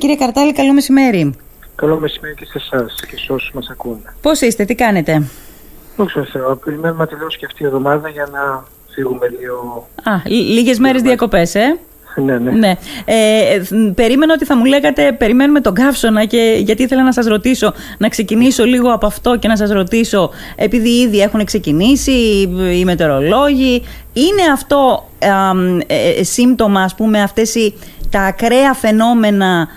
[0.00, 1.34] Κύριε Καρτάλη, καλό μεσημέρι.
[1.74, 4.14] Καλό μεσημέρι και σε εσάς και σε όσους μας ακούνε.
[4.20, 5.22] Πώς είστε, τι κάνετε;
[5.96, 9.88] Δόξα Θεώ, περιμένουμε τελειώσει και αυτή η εβδομάδα για να φύγουμε λίγο.
[10.02, 11.78] Α, λίγες μέρες διακοπές, ε;
[12.14, 12.50] Ναι, ναι.
[12.50, 12.74] ναι.
[13.04, 13.62] Ε,
[13.94, 18.08] περίμενα ότι θα μου λέγατε περιμένουμε τον καύσωνα και γιατί ήθελα να σας ρωτήσω να
[18.08, 22.12] ξεκινήσω λίγο από αυτό και να σας ρωτήσω επειδή ήδη έχουν ξεκινήσει
[22.78, 23.82] οι μετεωρολόγοι
[24.12, 25.28] είναι αυτό ε,
[26.18, 27.74] ε, σύμπτωμα ας πούμε αυτές οι,
[28.10, 29.68] τα ακραία φαινόμενα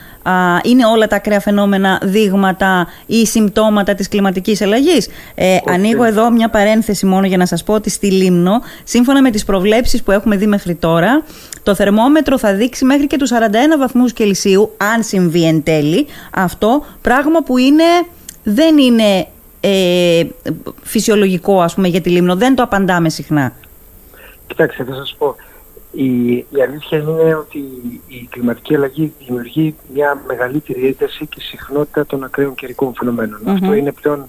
[0.64, 6.50] είναι όλα τα ακραία φαινόμενα δείγματα ή συμπτώματα της κλιματικής αλλαγής; Ε, ανοίγω εδώ μια
[6.50, 10.36] παρένθεση μόνο για να σας πω ότι στη Λίμνο, σύμφωνα με τις προβλέψεις που έχουμε
[10.36, 11.23] δει μέχρι τώρα,
[11.64, 16.86] το θερμόμετρο θα δείξει μέχρι και τους 41 βαθμούς Κελσίου, αν συμβεί εν τέλει αυτό,
[17.02, 17.84] πράγμα που είναι,
[18.44, 19.28] δεν είναι
[19.59, 20.23] ε,
[20.84, 23.53] φυσιολογικό ας πούμε για τη Λίμνο, δεν το απαντάμε συχνά.
[24.48, 25.36] Κοιτάξτε, θα σας πω,
[25.95, 27.59] η, η αλήθεια είναι ότι
[28.07, 32.93] η κλιματική αλλαγή δημιουργεί μια μεγαλύτερη ένταση και συχνότητα των ακραίων καιρικών
[33.45, 34.25] Αυτό είναι πλέον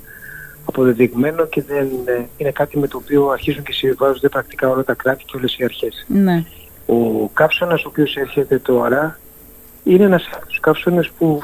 [0.65, 1.89] αποδεδειγμένο και δεν
[2.37, 5.65] είναι κάτι με το οποίο αρχίζουν και συμβάζονται πρακτικά όλα τα κράτη και όλες οι
[5.65, 6.05] αρχές.
[6.09, 6.45] Ναι.
[6.87, 9.19] Ο καύσωνας ο οποίος έρχεται τώρα
[9.85, 11.41] είναι ένας από τους καύσωνες που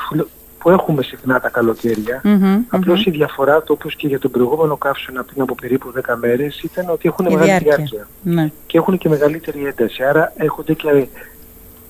[0.61, 2.23] που έχουμε συχνά τα καλοκαιρια
[2.69, 6.63] απλως η διαφορά του όπως και για τον προηγούμενο καύσωνα πριν από περίπου 10 μέρες
[6.63, 8.09] ήταν ότι έχουν μεγάλη διάρκεια.
[8.23, 8.51] Ναι.
[8.67, 10.03] Και έχουν και μεγαλύτερη ένταση.
[10.03, 11.07] Άρα έχονται και,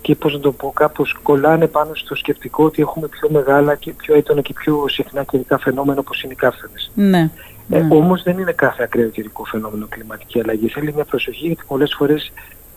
[0.00, 3.92] και πώς να το πω, κάπως κολλάνε πάνω στο σκεπτικό ότι έχουμε πιο μεγάλα και
[3.92, 6.90] πιο έντονα και πιο συχνά καιρικά φαινόμενα όπως είναι οι καύσωνες.
[6.94, 7.30] Ναι.
[7.70, 7.94] Ε, ναι.
[7.94, 10.68] όμως δεν είναι κάθε ακραίο καιρικό φαινόμενο κλιματική αλλαγή.
[10.68, 12.32] Θέλει μια προσοχή γιατί πολλές φορές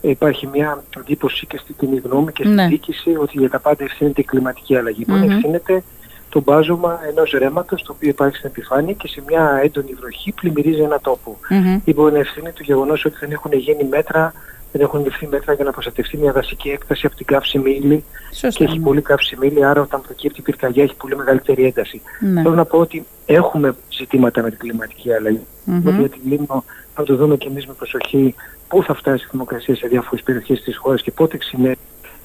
[0.09, 2.67] υπάρχει μια εντύπωση και στην κοινή γνώμη και στην ναι.
[2.67, 5.05] διοίκηση ότι για τα πάντα ευθύνεται η κλιματική αλλαγή.
[5.07, 5.29] Mm-hmm.
[5.29, 5.83] ευθύνεται
[6.29, 10.81] το μπάζωμα ενός ρέματος το οποίο υπάρχει στην επιφάνεια και σε μια έντονη βροχή πλημμυρίζει
[10.81, 11.37] ένα τόπο.
[11.49, 11.81] Mm-hmm.
[11.83, 14.33] Ή μπορεί να ευθύνει το γεγονός ότι δεν έχουν γίνει μέτρα
[14.73, 18.03] δεν έχουν ληφθεί μέτρα για να προστατευτεί μια δασική έκταση από την καύσιμη ήλι
[18.49, 22.01] και έχει πολύ καύσιμη ήλι, άρα όταν προκύπτει η πυρκαγιά έχει πολύ μεγαλύτερη ένταση.
[22.19, 22.41] Ναι.
[22.41, 25.45] Θέλω να πω ότι έχουμε ζητήματα με την κλιματική αλλαγή.
[25.67, 25.99] Mm-hmm.
[25.99, 26.63] Γιατί Λίμνο
[26.95, 28.35] θα το δούμε και εμείς με προσοχή
[28.67, 31.77] πού θα φτάσει η δημοκρασία σε διάφορες περιοχές της χώρας και πότε ξυνέρει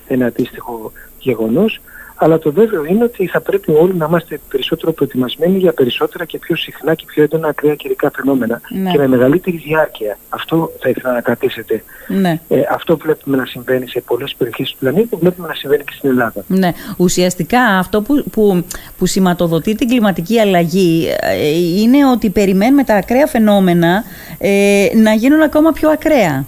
[0.07, 1.81] ένα αντίστοιχο γεγονός.
[2.21, 6.39] Αλλά το βέβαιο είναι ότι θα πρέπει όλοι να είμαστε περισσότερο προετοιμασμένοι για περισσότερα και
[6.39, 8.91] πιο συχνά και πιο έντονα ακραία καιρικά φαινόμενα ναι.
[8.91, 10.19] και με μεγαλύτερη διάρκεια.
[10.29, 11.83] Αυτό θα ήθελα να κρατήσετε.
[12.09, 12.41] Ναι.
[12.49, 16.11] Ε, αυτό βλέπουμε να συμβαίνει σε πολλές περιοχές του πλανήτη, βλέπουμε να συμβαίνει και στην
[16.11, 16.45] Ελλάδα.
[16.47, 16.73] Ναι.
[16.97, 18.65] Ουσιαστικά αυτό που, που,
[18.99, 21.49] που σηματοδοτεί την κλιματική αλλαγή ε,
[21.81, 24.05] είναι ότι περιμένουμε τα ακραία φαινόμενα
[24.39, 26.47] ε, να γίνουν ακόμα πιο ακραία.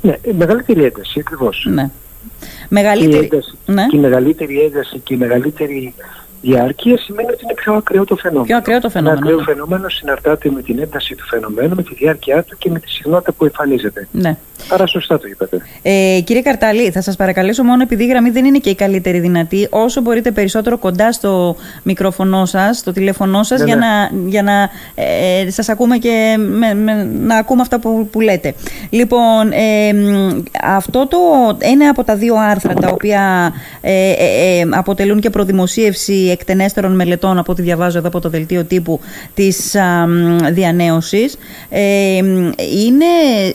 [0.00, 1.66] Ναι, μεγαλύτερη ένταση ακριβώς.
[1.70, 1.90] Ναι.
[2.68, 3.12] Μεγαλύτερη...
[3.12, 3.86] Και, η ένταση, ναι.
[3.86, 5.94] και η μεγαλύτερη ένταση και η μεγαλύτερη
[6.44, 8.46] διάρκεια σημαίνει ότι είναι πιο ακραίο το φαινόμενο.
[8.46, 9.18] Πιο ακραίο το φαινόμενο.
[9.18, 9.52] Ένα ακραίο ναι.
[9.52, 13.32] φαινόμενο συναρτάται με την ένταση του φαινομένου, με τη διάρκεια του και με τη συχνότητα
[13.32, 14.08] που εμφανίζεται.
[14.10, 14.36] Ναι.
[14.68, 15.60] Άρα σωστά το είπατε.
[15.82, 19.18] Ε, κύριε Καρταλή, θα σας παρακαλέσω μόνο επειδή η γραμμή δεν είναι και η καλύτερη
[19.18, 23.86] δυνατή, όσο μπορείτε περισσότερο κοντά στο μικρόφωνο σας, στο τηλέφωνό σας, ναι, για, ναι.
[23.86, 28.54] να, για να ε, σας ακούμε και με, με, να ακούμε αυτά που, που λέτε.
[28.90, 29.92] Λοιπόν, ε,
[30.62, 31.18] αυτό το
[31.58, 37.38] ένα από τα δύο άρθρα τα οποία ε, ε, ε αποτελούν και προδημοσίευση εκτενέστερων μελετών
[37.38, 39.00] από ό,τι διαβάζω εδώ από το δελτίο τύπου
[39.34, 40.06] της α,
[40.50, 41.36] διανέωσης,
[42.84, 43.04] είναι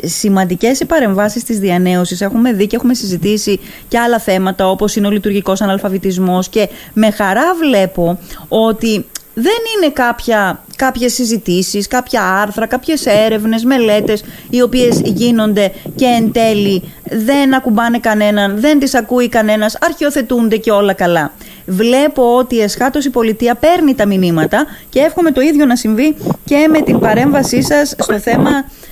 [0.04, 2.22] σημαντικές οι παρεμβάσεις της διανέωσης.
[2.22, 7.12] Έχουμε δει και έχουμε συζητήσει και άλλα θέματα όπως είναι ο λειτουργικός αναλφαβητισμός και με
[7.12, 15.02] χαρά βλέπω ότι δεν είναι κάποια, κάποιες συζητήσεις, κάποια άρθρα, κάποιες έρευνες, μελέτες οι οποίες
[15.04, 21.34] γίνονται και εν τέλει δεν ακουμπάνε κανέναν, δεν τις ακούει κανένας, αρχιοθετούνται και όλα καλά.
[21.66, 26.68] Βλέπω ότι εσχάτως η πολιτεία παίρνει τα μηνύματα και εύχομαι το ίδιο να συμβεί και
[26.70, 28.52] με την παρέμβασή σας στο θέμα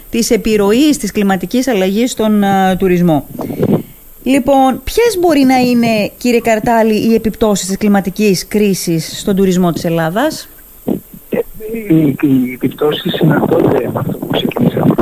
[0.10, 2.44] της επιρροής της κλιματικής αλλαγής στον
[2.78, 3.26] τουρισμό.
[4.24, 9.84] Λοιπόν, ποιες μπορεί να είναι, κύριε Καρτάλη, οι επιπτώσεις της κλιματικής κρίσης στον τουρισμό της
[9.86, 10.50] Ελλάδας;
[11.74, 14.94] Ε, οι, οι επιπτώσεις συναντώνται με αυτό που ξεκινήσαμε.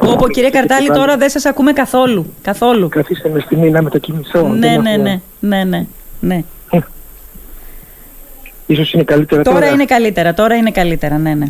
[0.00, 2.32] Όπω κύριε Καρτάλη, τώρα δεν σας ακούμε καθόλου.
[2.42, 2.88] καθόλου.
[2.88, 4.48] Καθίστε με στιγμή να μετακινηθώ.
[4.48, 5.86] Ναι, ναι, ναι, ναι, ναι,
[6.20, 6.42] ναι.
[8.66, 9.60] Ίσως είναι καλύτερα τώρα.
[9.60, 11.46] Τώρα είναι καλύτερα, τώρα είναι καλύτερα, ναι, ναι.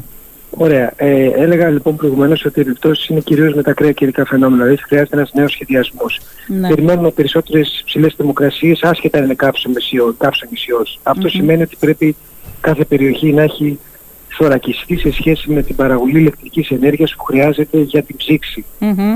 [0.51, 0.93] Ωραία.
[0.97, 4.63] Ε, έλεγα λοιπόν προηγουμένως ότι οι επιπτώσεις είναι κυρίως με τα ακραία καιρικά φαινόμενα.
[4.65, 6.21] Δηλαδή χρειάζεται ένας νέος σχεδιασμός.
[6.47, 6.69] Ναι.
[6.69, 9.69] Περιμένουμε περισσότερες ψηλές θερμοκρασίες, άσχετα αν είναι κάψο
[10.51, 10.87] νησιό.
[11.03, 12.17] Αυτό σημαίνει ότι πρέπει
[12.61, 13.79] κάθε περιοχή να έχει
[14.29, 18.65] θωρακιστεί σε σχέση με την παραγωγή ηλεκτρικής ενέργειας που χρειάζεται για την ψήξη.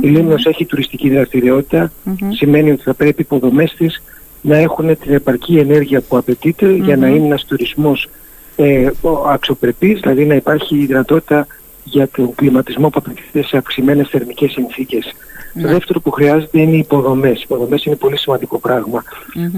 [0.00, 1.92] Η Λίμνος έχει τουριστική δραστηριότητα,
[2.30, 4.02] σημαίνει ότι θα πρέπει οι υποδομές της
[4.40, 8.08] να έχουν την επαρκή ενέργεια που απαιτείται για να είναι ένας τουρισμός
[8.56, 8.90] ε,
[9.28, 11.46] αξιοπρεπής, δηλαδή να υπάρχει η δυνατότητα
[11.84, 15.14] για τον κλιματισμό που απαιτείται σε αυξημένες θερμικές συνθήκες.
[15.62, 17.38] Το δεύτερο που χρειάζεται είναι οι υποδομές.
[17.38, 19.02] Οι υποδομές είναι πολύ σημαντικό πράγμα.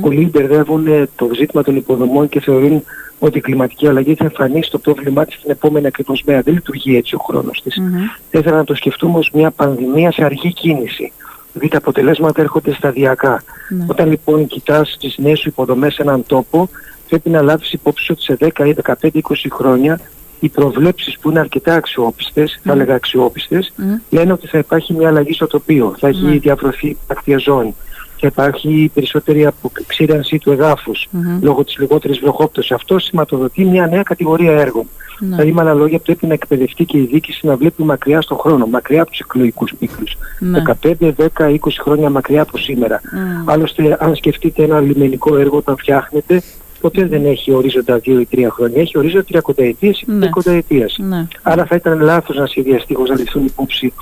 [0.01, 2.83] Πολλοί μπερδεύουν το ζήτημα των υποδομών και θεωρούν
[3.19, 6.43] ότι η κλιματική αλλαγή θα εμφανίσει το πρόβλημά της την επόμενη ακριβώς μέρα.
[6.43, 7.77] Δεν λειτουργεί έτσι ο χρόνος της.
[7.81, 8.21] Mm-hmm.
[8.31, 11.13] Θα ήθελα να το σκεφτούμε ως μια πανδημία σε αργή κίνηση.
[11.53, 13.43] Δηλαδή τα αποτελέσματα έρχονται σταδιακά.
[13.69, 13.85] Ναι.
[13.89, 16.69] Όταν λοιπόν κοιτάς τις νέες σου υποδομές σε έναν τόπο,
[17.09, 19.21] πρέπει να λάβεις υπόψη ότι σε 10 ή 15-20
[19.51, 20.01] χρόνια
[20.41, 23.73] οι προβλέψεις που είναι αρκετά αξιόπιστες, θα έλεγα αξιόπιστες,
[24.11, 26.41] λένε ότι θα υπάρχει μια αλλαγή στο τοπίο, θα έχει mm.
[26.41, 27.75] διαβρωθεί ακτία ζώνη,
[28.21, 31.09] θα υπάρχει περισσότερη αποξήρανση του εδάφους
[31.41, 32.71] λόγω της λιγότερης βροχόπτωσης.
[32.71, 34.87] Αυτό σηματοδοτεί μια νέα κατηγορία έργων.
[35.19, 35.29] Ναι.
[35.29, 38.67] Δηλαδή με άλλα λόγια πρέπει να εκπαιδευτεί και η διοίκηση να βλέπει μακριά στον χρόνο,
[38.67, 40.17] μακριά από τους εκλογικούς κύκλους.
[40.39, 40.63] Ναι.
[40.83, 43.01] 15, 10, 20 χρόνια μακριά από σήμερα.
[43.45, 46.43] Άλλωστε αν σκεφτείτε ένα λιμενικό έργο όταν φτιάχνετε,
[46.81, 50.57] ποτέ δεν έχει ορίζοντα 2 ή 3 χρόνια, έχει ορίζοντα 30 ετίες ή 50 ναι.
[50.57, 50.97] ετίας.
[50.99, 51.27] Ναι.
[51.43, 53.93] Άρα θα ήταν λάθος να σχεδιαστεί χωρίς να ληφθούν υπόψη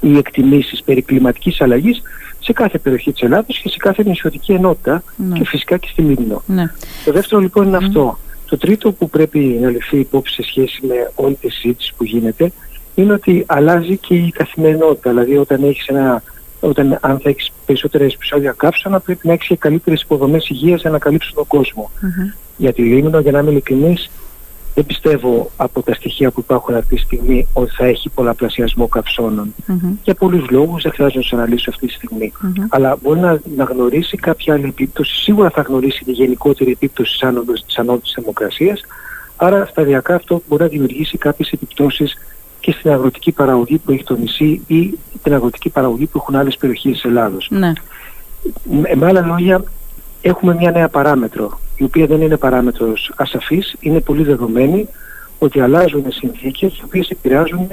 [0.00, 2.02] οι εκτιμήσεις περί κλιματικής αλλαγής
[2.40, 5.38] σε κάθε περιοχή της Ελλάδας και σε κάθε νησιωτική ενότητα ναι.
[5.38, 6.42] και φυσικά και στη Λίμνο.
[6.46, 6.72] Ναι.
[7.04, 8.18] Το δεύτερο λοιπόν είναι αυτό.
[8.46, 12.52] Το τρίτο που πρέπει να ληφθεί υπόψη σε σχέση με όλη τη συζήτηση που γίνεται
[12.94, 15.10] είναι ότι αλλάζει και η καθημερινότητα.
[15.10, 16.22] Δηλαδή όταν έχεις ένα
[16.60, 20.90] όταν αν θα έχεις περισσότερα επεισόδια καύσωνα πρέπει να έχεις και καλύτερες υποδομές υγείας για
[20.90, 21.90] να καλύψουν τον κόσμο.
[21.94, 22.34] Mm-hmm.
[22.56, 24.10] Για τη Λίμνο, για να είμαι ειλικρινής,
[24.80, 29.54] δεν πιστεύω από τα στοιχεία που υπάρχουν αυτή τη στιγμή ότι θα έχει πολλαπλασιασμό καυσώνων.
[29.68, 29.96] Mm-hmm.
[30.04, 32.32] Για πολλούς λόγους δεν χρειάζεται να τους αναλύσω αυτή τη στιγμή.
[32.42, 32.66] Mm-hmm.
[32.68, 35.14] Αλλά μπορεί να, να γνωρίσει κάποια άλλη επίπτωση.
[35.14, 38.80] Σίγουρα θα γνωρίσει τη γενικότερη επίπτωση της άνοδος της, ανώδου της θερμοκρασίας.
[39.36, 42.16] Άρα σταδιακά αυτό μπορεί να δημιουργήσει κάποιες επιπτώσεις
[42.60, 46.56] και στην αγροτική παραγωγή που έχει το νησί ή την αγροτική παραγωγή που έχουν άλλες
[46.56, 47.48] περιοχές της Ελλάδος.
[47.50, 47.72] Ναι.
[48.70, 49.62] Με, με άλλα λόγια,
[50.22, 54.88] έχουμε μια νέα παράμετρο, η οποία δεν είναι παράμετρος ασαφής, είναι πολύ δεδομένη
[55.38, 57.68] ότι αλλάζουν συνθήκες οι οποίες επηρεάζουν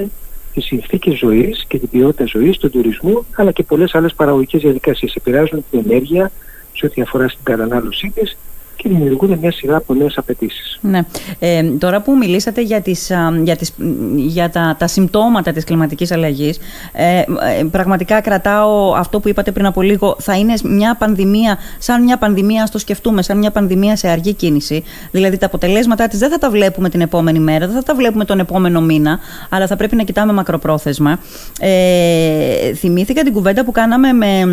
[0.54, 5.16] τις συνθήκες ζωής και την ποιότητα ζωής, τον τουρισμό, αλλά και πολλές άλλες παραγωγικές διαδικασίες.
[5.16, 6.32] Επηρεάζουν την ενέργεια
[6.74, 8.38] σε ό,τι αφορά στην κατανάλωσή της
[8.78, 10.80] και δημιουργούν μια σειρά από νέες απαιτήσεις.
[10.82, 11.02] Ναι.
[11.40, 13.12] Ε, τώρα που μιλήσατε για, τις,
[13.44, 13.74] για, τις,
[14.16, 16.60] για τα, τα συμπτώματα της κλιματικής αλλαγής,
[16.92, 17.24] ε, ε,
[17.72, 22.64] πραγματικά κρατάω αυτό που είπατε πριν από λίγο, θα είναι μια πανδημία, σαν μια πανδημία,
[22.64, 24.84] ας το σκεφτούμε, σαν μια πανδημία σε αργή κίνηση.
[25.12, 28.26] Δηλαδή τα αποτελέσματά της δεν θα τα βλέπουμε την επόμενη μέρα, δεν θα τα βλέπουμε
[28.26, 29.20] τον επόμενο μήνα,
[29.50, 31.20] αλλά θα πρέπει να κοιτάμε μακροπρόθεσμα.
[31.60, 34.46] Ε, θυμήθηκα την κουβέντα που κάναμε με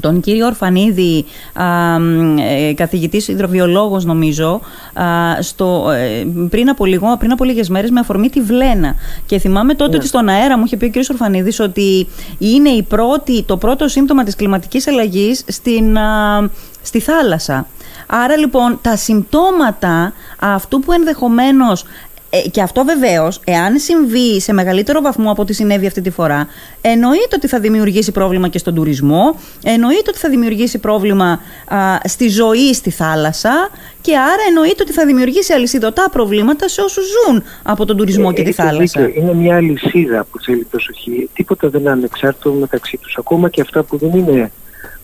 [0.00, 1.64] τον κύριο Ορφανίδη, α,
[2.68, 4.60] ε, καθηγητής υδροβιολόγος νομίζω,
[5.40, 8.94] στο, ε, πριν, από λίγο, πριν από λίγες μέρες με αφορμή τη Βλένα.
[9.26, 9.96] Και θυμάμαι τότε ναι.
[9.96, 12.08] ότι στον αέρα μου είχε πει ο κύριος Ορφανίδης ότι
[12.38, 15.96] είναι η πρώτη, το πρώτο σύμπτωμα της κλιματικής αλλαγής στην,
[16.82, 17.66] στη θάλασσα.
[18.06, 21.84] Άρα λοιπόν τα συμπτώματα αυτού που ενδεχομένως
[22.34, 26.48] ε, και αυτό βεβαίως, εάν συμβεί σε μεγαλύτερο βαθμό από ό,τι συνέβη αυτή τη φορά,
[26.80, 31.40] εννοείται ότι θα δημιουργήσει πρόβλημα και στον τουρισμό, εννοείται ότι θα δημιουργήσει πρόβλημα
[32.04, 33.70] στη ζωή στη θάλασσα
[34.00, 38.42] και άρα εννοείται ότι θα δημιουργήσει αλυσιδωτά προβλήματα σε όσους ζουν από τον τουρισμό και
[38.42, 39.10] τη θάλασσα.
[39.14, 41.30] Είναι μια αλυσίδα που θέλει προσοχή.
[41.34, 43.16] Τίποτα δεν είναι ανεξάρτητο μεταξύ τους.
[43.18, 44.52] Ακόμα και αυτά που δεν είναι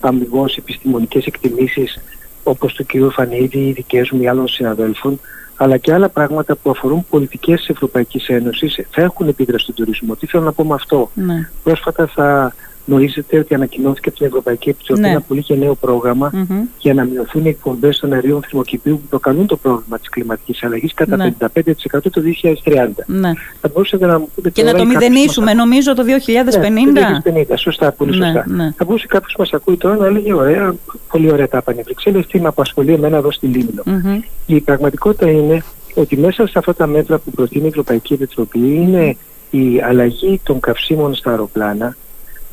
[0.00, 2.00] αμυγός επιστημονικές εκτιμήσεις
[2.42, 3.12] όπως του κ.
[3.12, 5.20] Φανίδη ή δικές μου ή άλλων συναδέλφων
[5.62, 10.16] αλλά και άλλα πράγματα που αφορούν πολιτικές της Ευρωπαϊκής Ένωσης θα έχουν επίδραση στον τουρισμό.
[10.16, 11.50] Τι θέλω να πω με αυτό; Ναι.
[11.62, 12.54] Πρόσφατα θα
[12.90, 15.08] γνωρίζετε ότι ανακοινώθηκε από την Ευρωπαϊκή Επιτροπή ναι.
[15.08, 16.68] ένα πολύ νέο πρόγραμμα mm-hmm.
[16.78, 20.94] για να μειωθούν οι εκπομπές των αερίων θερμοκηπίου που προκαλούν το πρόβλημα της κλιματικής αλλαγής
[20.94, 21.34] κατά ναι.
[21.40, 21.52] 55%
[21.90, 22.22] το
[22.64, 22.88] 2030.
[23.06, 23.32] Ναι.
[23.60, 26.06] Θα μπορούσατε να μου πείτε και να το μηδενίσουμε νομίζω το 2050.
[26.92, 28.44] Ναι, το 2050, σωστά, πολύ ναι, σωστά.
[28.48, 28.72] Ναι.
[28.76, 30.74] Θα μπορούσε κάποιος μας ακούει τώρα να έλεγε ωραία,
[31.10, 31.76] πολύ ωραία τα είπαν
[32.14, 33.82] οι τι με απασχολεί εμένα εδώ στη Λίμνο.
[33.86, 34.22] Mm-hmm.
[34.46, 35.62] Η πραγματικότητα είναι
[35.94, 39.16] ότι μέσα σε αυτά τα μέτρα που προτείνει η Ευρωπαϊκή Επιτροπή είναι
[39.50, 41.96] η αλλαγή των καυσίμων στα αεροπλάνα,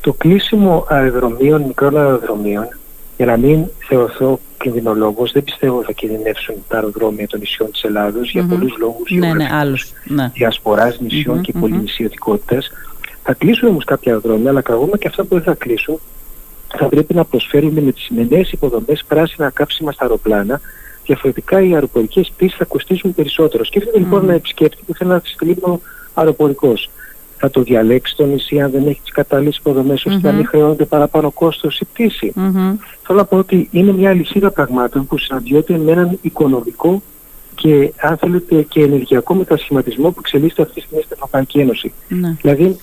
[0.08, 2.68] το κλείσιμο αεροδρομίων, μικρών αεροδρομίων,
[3.16, 8.28] για να μην θεωρηθώ κινδυνολόγος, δεν πιστεύω θα κινδυνεύσουν τα αεροδρόμια των νησιών της Ελλάδος
[8.28, 8.32] mm-hmm.
[8.32, 10.30] για πολλούς λόγους ναι, ναι, άλλους, ναι.
[10.34, 11.60] διασποράς νησιών mm-hmm, και mm-hmm.
[11.60, 12.70] πολυνησιωτικότητας.
[13.22, 16.00] Θα κλείσουν όμως κάποια αεροδρόμια, αλλά ακόμα και αυτά που δεν θα κλείσουν
[16.76, 20.60] θα πρέπει να προσφέρουμε με τις σημερινές υποδομές πράσινα κάψιμα στα αεροπλάνα
[21.04, 23.64] διαφορετικά οι αεροπορικές πτήσεις θα κοστίζουν περισσότερο.
[23.64, 24.00] Σκέφτεται mm.
[24.00, 25.56] λοιπόν ένα επισκέπτη που θέλει να στείλει
[26.14, 26.90] αεροπορικός
[27.38, 30.84] θα το διαλέξει το νησί αν δεν έχει τις κατάλληλες υποδομές ώστε να μην χρεώνεται
[30.84, 32.32] παραπάνω κόστος η πτήση.
[33.02, 37.02] Θέλω να πω ότι είναι μια λυσίδα πραγμάτων που συναντιόνται με έναν οικονομικό
[37.54, 41.92] και αν θέλετε και ενεργειακό μετασχηματισμό που εξελίσσεται αυτή τη στιγμή στην Ευρωπαϊκή Ένωση.
[42.08, 42.36] Ναι.
[42.40, 42.76] Δηλαδή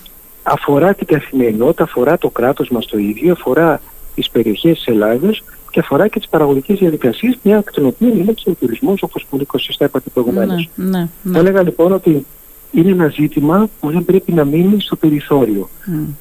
[0.43, 3.81] αφορά την καθημερινότητα, αφορά το κράτος μας το ίδιο, αφορά
[4.15, 8.31] τις περιοχές της Ελλάδος και αφορά και τις παραγωγικές διαδικασίες, μια εκ των οποίων είναι
[8.31, 10.69] και ο τουρισμός όπως πολύ σωστά είπατε προηγουμένως.
[10.75, 11.33] Ναι, ναι, ναι.
[11.33, 12.25] Θα έλεγα λοιπόν ότι
[12.75, 15.69] είναι ένα ζήτημα που δεν πρέπει να μείνει στο περιθώριο.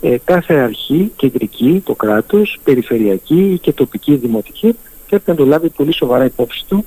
[0.01, 4.77] Ε, κάθε αρχή, κεντρική, το κράτος, περιφερειακή και τοπική δημοτική
[5.09, 6.85] πρέπει να το λάβει πολύ σοβαρά υπόψη του,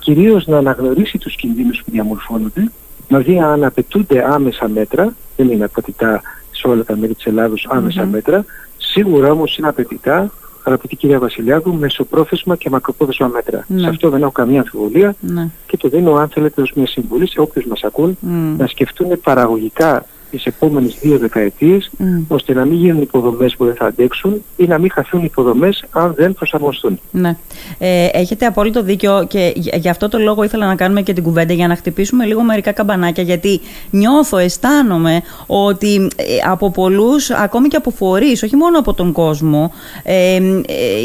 [0.00, 2.70] κυρίως να αναγνωρίσει τους κινδύνους που διαμορφώνονται,
[3.08, 7.68] να δει αν απαιτούνται άμεσα μέτρα, δεν είναι απαιτητά σε όλα τα μέρη της Ελλάδος
[8.10, 8.44] μέτρα,
[8.76, 10.30] σίγουρα όμως είναι απαιτητά
[10.64, 13.64] αγαπητή κυρία Βασιλιάδου, μεσοπρόθεσμα και μακροπρόθεσμα μέτρα.
[13.68, 13.80] Ναι.
[13.80, 15.48] Σε αυτό δεν έχω καμία αμφιβολία ναι.
[15.66, 18.18] και το δίνω αν θέλετε ως μια συμβουλή σε όποιους μας ακούν
[18.58, 22.04] να σκεφτούν παραγωγικά τις επόμενες δύο δεκαετίες mm.
[22.28, 26.14] ώστε να μην γίνουν υποδομές που δεν θα αντέξουν ή να μην χαθούν υποδομές αν
[26.16, 27.00] δεν προσαρμοστούν.
[27.10, 27.36] Ναι.
[27.78, 31.52] Ε, έχετε απόλυτο δίκιο και γι' αυτό το λόγο ήθελα να κάνουμε και την κουβέντα
[31.52, 33.60] για να χτυπήσουμε λίγο μερικά καμπανάκια γιατί
[33.90, 39.72] νιώθω, αισθάνομαι ότι ε, από πολλούς, ακόμη και από φορείς, όχι μόνο από τον κόσμο,
[40.02, 40.40] ε, ε,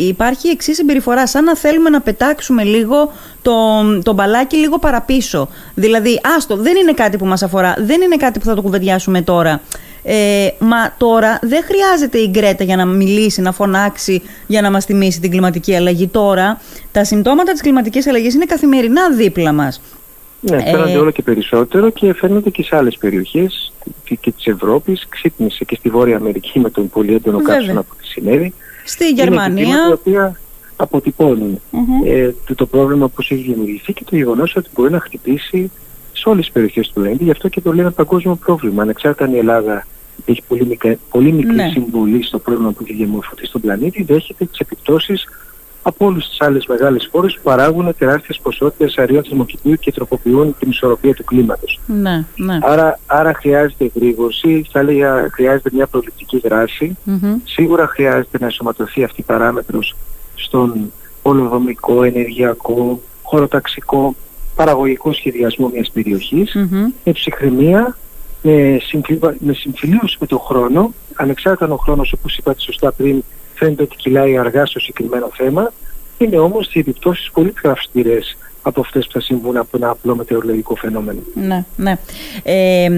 [0.08, 3.12] υπάρχει εξής συμπεριφορά σαν να θέλουμε να πετάξουμε λίγο
[3.46, 5.48] το, το μπαλάκι λίγο παραπίσω.
[5.76, 9.22] Δηλαδή, άστο, δεν είναι κάτι που μας αφορά, δεν είναι κάτι που θα το κουβεντιάσουμε
[9.22, 9.62] τώρα.
[10.04, 14.86] Ε, μα τώρα δεν χρειάζεται η Γκρέτα για να μιλήσει, να φωνάξει, για να μας
[14.86, 16.08] θυμίσει την κλιματική αλλαγή.
[16.08, 16.62] Τώρα
[16.92, 19.82] τα συμπτώματα της κλιματικής αλλαγής είναι καθημερινά δίπλα μας.
[20.40, 20.98] Ναι, φαίνονται ε...
[20.98, 23.74] όλο και περισσότερο και φαίνονται και σε άλλες περιοχές
[24.04, 25.06] και, και της Ευρώπης.
[25.10, 28.54] Ξύπνησε και στη Βόρεια Αμερική με τον πολύ έντονο κάψονα που της συνέβη.
[28.84, 30.00] Στη Γερμανία
[30.76, 31.60] αποτυπώνουν
[32.06, 35.72] ε, το, το πρόβλημα που έχει δημιουργηθεί και το γεγονός ότι μπορεί να χτυπήσει
[36.14, 37.24] σε όλες τις περιοχές του πλανήτη.
[37.24, 38.82] Γι' αυτό και το λέμε παγκόσμιο πρόβλημα.
[38.82, 39.86] Ανεξάρτητα αν η Ελλάδα
[40.26, 41.70] έχει πολύ, μικρή, πολύ μικρή ναι.
[41.70, 45.28] συμβολή στο πρόβλημα που έχει διαμορφωθεί στον πλανήτη, δέχεται τις επιπτώσεις
[45.88, 50.70] από όλες τις άλλες μεγάλες χώρες που παράγουν τεράστιες ποσότητες αερίων θερμοκηπίου και τροποποιούν την
[50.70, 51.80] ισορροπία του κλίματος.
[51.86, 52.58] Ναι, ναι.
[52.62, 56.42] Άρα, άρα χρειάζεται γρήγορση, θα έλεγα χρειάζεται μια προληπτική
[57.44, 59.96] Σίγουρα χρειάζεται να ενσωματωθεί αυτή η παράμετρος
[60.36, 64.16] στον ολοδομικό, ενεργειακό, χωροταξικό,
[64.56, 66.94] παραγωγικό σχεδιασμό μιας περιοχής, mm-hmm.
[67.04, 67.98] με ψυχραιμία,
[68.42, 68.80] με,
[69.40, 73.24] με συμφιλίωση με τον χρόνο, ανεξάρτητα ο χρόνος όπως είπατε σωστά πριν
[73.54, 75.72] φαίνεται ότι κυλάει αργά στο συγκεκριμένο θέμα,
[76.18, 80.16] είναι όμως οι επιπτώσεις πολύ πιο αυστηρές από αυτές που θα συμβούν από ένα απλό
[80.16, 81.20] μετεωρολογικό φαινόμενο.
[81.34, 81.98] Ναι, ναι.
[82.44, 82.90] Ε,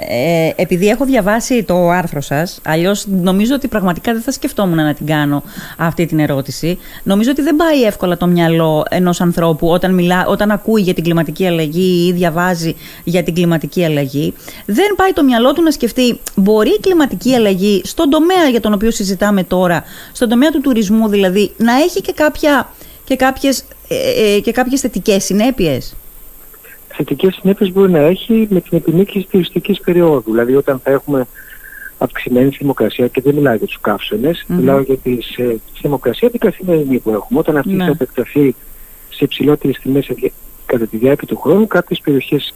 [0.00, 4.94] ε, επειδή έχω διαβάσει το άρθρο σας, αλλιώς νομίζω ότι πραγματικά δεν θα σκεφτόμουν να
[4.94, 5.42] την κάνω
[5.76, 6.78] αυτή την ερώτηση.
[7.02, 11.04] Νομίζω ότι δεν πάει εύκολα το μυαλό ενός ανθρώπου όταν, μιλά, όταν ακούει για την
[11.04, 14.34] κλιματική αλλαγή ή διαβάζει για την κλιματική αλλαγή.
[14.66, 18.72] Δεν πάει το μυαλό του να σκεφτεί μπορεί η κλιματική αλλαγή στον τομέα για τον
[18.72, 22.72] οποίο συζητάμε τώρα, στον τομέα του τουρισμού δηλαδή, να έχει και, κάποια,
[23.04, 25.94] και, κάποιες, ε, ε, και κάποιες θετικές συνέπειες;
[26.98, 30.30] Θετικές συνέπειες μπορεί να έχει με την επιμήκυση της τουριστικής περίοδου.
[30.30, 31.26] Δηλαδή όταν θα έχουμε
[31.98, 34.54] αυξημένη θερμοκρασία και δεν μιλάω για τους καύσονες, mm-hmm.
[34.54, 37.38] μιλάω για τη ε, θερμοκρασία την καθημερινή που έχουμε.
[37.38, 37.84] Όταν αυτή mm-hmm.
[37.84, 38.54] θα επεκταθεί
[39.08, 40.10] σε υψηλότερες τιμές
[40.66, 42.54] κατά τη διάρκεια του χρόνου, κάποιες περιοχές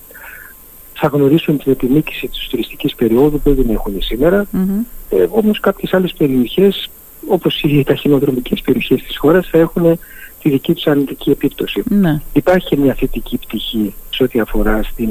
[0.94, 4.46] θα γνωρίσουν την επιμήκυση της τουριστικής περίοδου που δεν έχουν σήμερα.
[4.52, 4.84] Mm-hmm.
[5.10, 6.90] Ε, όμως κάποιες άλλες περιοχές,
[7.28, 9.98] όπως οι ταχυνοδρομικές περιοχές της χώρας, θα έχουν
[10.42, 11.82] τη δική τους αρνητική επίπτωση.
[11.88, 12.20] Ναι.
[12.32, 15.10] Υπάρχει μια θετική πτυχή σε ό,τι αφορά στην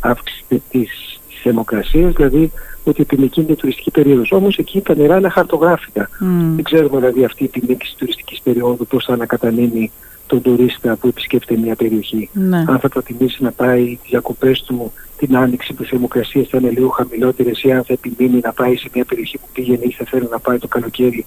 [0.00, 2.52] αύξηση της, θερμοκρασίας, δηλαδή
[2.84, 4.32] ότι επιμηκύνεται η τουριστική περίοδος.
[4.32, 6.08] Όμως εκεί τα νερά είναι χαρτογράφητα.
[6.54, 9.90] Δεν ξέρουμε δηλαδή αυτή η επιμήκυση τουριστικής περίοδου πώς θα ανακατανέμει
[10.26, 12.30] τον τουρίστα που επισκέπτεται μια περιοχή.
[12.32, 12.64] Ναι.
[12.66, 16.70] Αν θα προτιμήσει να πάει τις διακοπές του την άνοιξη που οι θερμοκρασίες θα είναι
[16.70, 20.04] λίγο χαμηλότερες ή αν θα επιμείνει να πάει σε μια περιοχή που πήγαινε ή θα
[20.04, 21.24] θέλει να πάει το καλοκαίρι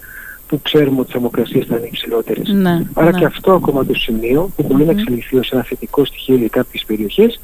[0.47, 2.49] που ξέρουμε ότι οι θερμοκρασίες θα είναι υψηλότερες.
[2.49, 3.19] Ναι, Άρα ναι.
[3.19, 4.85] και αυτό ακόμα το σημείο που μπορεί mm-hmm.
[4.85, 7.39] να εξελιχθεί ως ένα θετικό στοιχείο για κάποιες περιοχές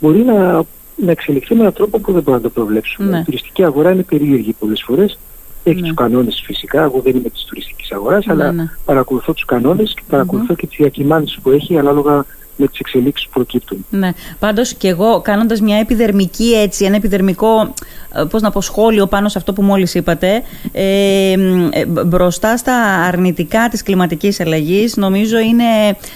[0.00, 0.64] μπορεί να,
[0.96, 3.10] να εξελιχθεί με έναν τρόπο που δεν μπορούμε να το προβλέψουμε.
[3.10, 3.18] Ναι.
[3.18, 5.18] Η τουριστική αγορά είναι περίεργη πολλές φορές.
[5.64, 5.86] Έχει ναι.
[5.86, 8.70] τους κανόνες φυσικά, εγώ δεν είμαι της τουριστικής αγοράς, ναι, αλλά ναι.
[8.84, 10.58] παρακολουθώ τους κανόνες και παρακολουθώ mm-hmm.
[10.58, 12.24] και τις διακυμάνσεις που έχει ανάλογα
[12.56, 13.86] με τις εξελίξεις που προκύπτουν.
[13.90, 14.10] Ναι.
[14.38, 17.74] Πάντως και εγώ κάνοντας μια επιδερμική έτσι, ένα επιδερμικό
[18.14, 20.42] ε, πώς να πω, σχόλιο πάνω σε αυτό που μόλις είπατε
[20.72, 21.32] ε,
[21.70, 22.74] ε, μπροστά στα
[23.06, 25.64] αρνητικά της κλιματικής αλλαγής νομίζω είναι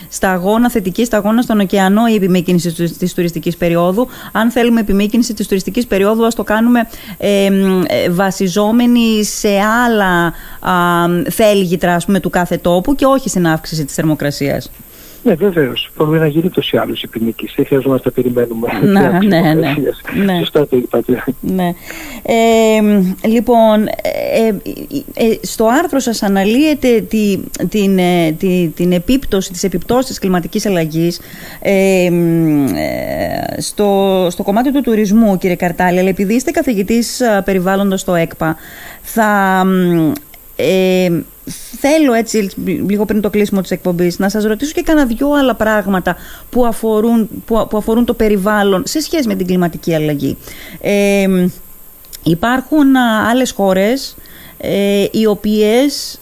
[0.08, 4.08] σταγόνα, θετική σταγόνα στον ωκεανό η επιμήκυνση της, της τουριστικής περίοδου.
[4.32, 6.88] Αν θέλουμε επιμήκυνση της τουριστικής περίοδου ας το κάνουμε
[7.18, 7.50] ε,
[8.10, 9.48] βασιζόμενοι σε
[9.84, 10.32] άλλα
[11.30, 14.70] θέλγητρα του κάθε τόπου και όχι στην αύξηση της θερμοκρασίας.
[15.24, 15.90] Ναι, βεβαίως.
[15.96, 17.50] Μπορεί να γίνει τόσο ή άλλω η ποινική.
[17.56, 18.68] Δεν χρειαζόμαστε να περιμένουμε.
[18.94, 19.74] Ναι, ναι, ναι,
[20.24, 20.38] ναι.
[20.38, 21.24] Σωστά το είπατε.
[21.40, 21.74] Ναι.
[22.22, 24.48] Ε, λοιπόν, ε,
[25.14, 27.38] ε, στο άρθρο σας αναλύεται τη,
[27.68, 31.20] την, ε, τη, την επίπτωση, τις επιπτώσεις της κλιματικής αλλαγής
[31.60, 32.10] ε,
[33.58, 38.56] στο, στο κομμάτι του τουρισμού, κύριε Καρτάλη, αλλά επειδή είστε καθηγητής περιβάλλοντος στο ΕΚΠΑ,
[39.02, 39.62] θα
[41.78, 45.54] θέλω έτσι λίγο πριν το κλείσιμο της εκπομπής να σας ρωτήσω και κάνα δυο άλλα
[45.54, 46.16] πράγματα
[46.50, 50.36] που αφορούν, που, που αφορούν το περιβάλλον σε σχέση με την κλιματική αλλαγή.
[50.80, 51.46] Ε,
[52.22, 52.96] υπάρχουν
[53.30, 54.16] άλλες χώρες
[54.56, 56.18] ε, οι οποίες